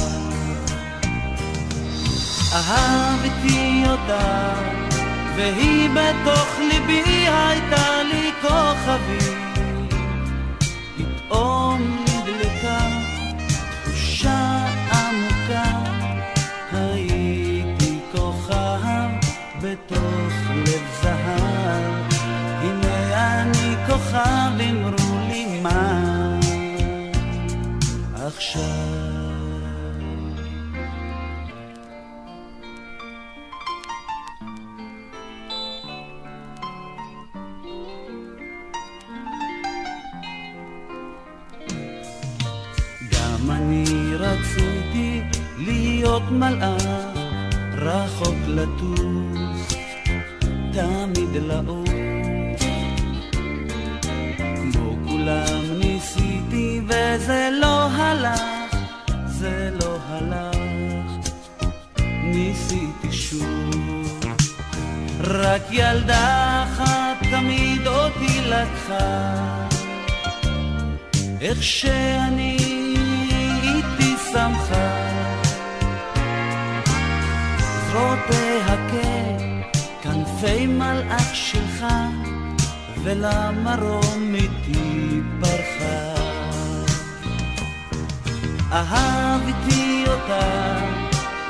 אהבתי 2.53 3.83
אותה 3.87 4.53
והיא 5.35 5.89
בתוך 5.89 6.59
ליבי 6.59 7.27
הייתה 7.27 8.03
לי 8.03 8.31
כוכבית 8.41 9.41
פתאום 10.97 12.05
נדלקה 12.05 12.79
תחושה 13.83 14.65
עמוקה, 14.91 15.63
הייתי 16.71 17.99
בתוך 19.61 20.31
לב 20.55 20.81
זהב. 21.01 22.13
הנה 22.61 23.41
אני 23.41 23.75
כוכב, 23.87 24.61
אמרו 24.69 25.19
לי 25.29 25.61
מה 25.61 26.39
עכשיו. 28.25 28.90
להיות 46.31 46.53
מלאך, 46.53 47.17
רחוק 47.77 48.35
לטוס, 48.47 49.75
תמיד 50.73 51.43
לעוף. 51.43 51.89
כמו 54.73 54.95
כולם 55.07 55.79
ניסיתי 55.79 56.81
וזה 56.85 57.49
לא 57.61 57.87
הלך, 57.87 58.75
זה 59.25 59.71
לא 59.81 59.97
הלך, 60.07 61.29
ניסיתי 62.23 63.11
שוב. 63.11 64.19
רק 65.23 65.61
ילדה 65.71 66.63
אחת 66.63 67.17
תמיד 67.31 67.87
אותי 67.87 68.41
לקחה 68.41 69.67
איך 71.41 71.63
שאני 71.63 72.57
איתי 73.63 74.15
שמחה 74.31 75.00
זרועותיה 77.91 78.75
ככנפי 80.01 80.67
מלאך 80.67 81.35
שלך 81.35 81.85
ולמרום 83.03 84.35
איתי 84.35 85.21
פרחה 85.41 86.13
אהבתי 88.71 90.03
אותה 90.07 90.77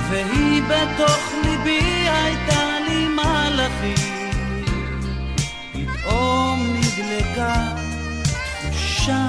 והיא 0.09 0.61
בתוך 0.63 1.33
ליבי 1.43 2.07
הייתה 2.09 2.79
לי 2.87 3.07
מלאכית 3.07 4.65
פתאום 5.73 6.75
נדלקה 6.75 7.65
תחושה 8.23 9.27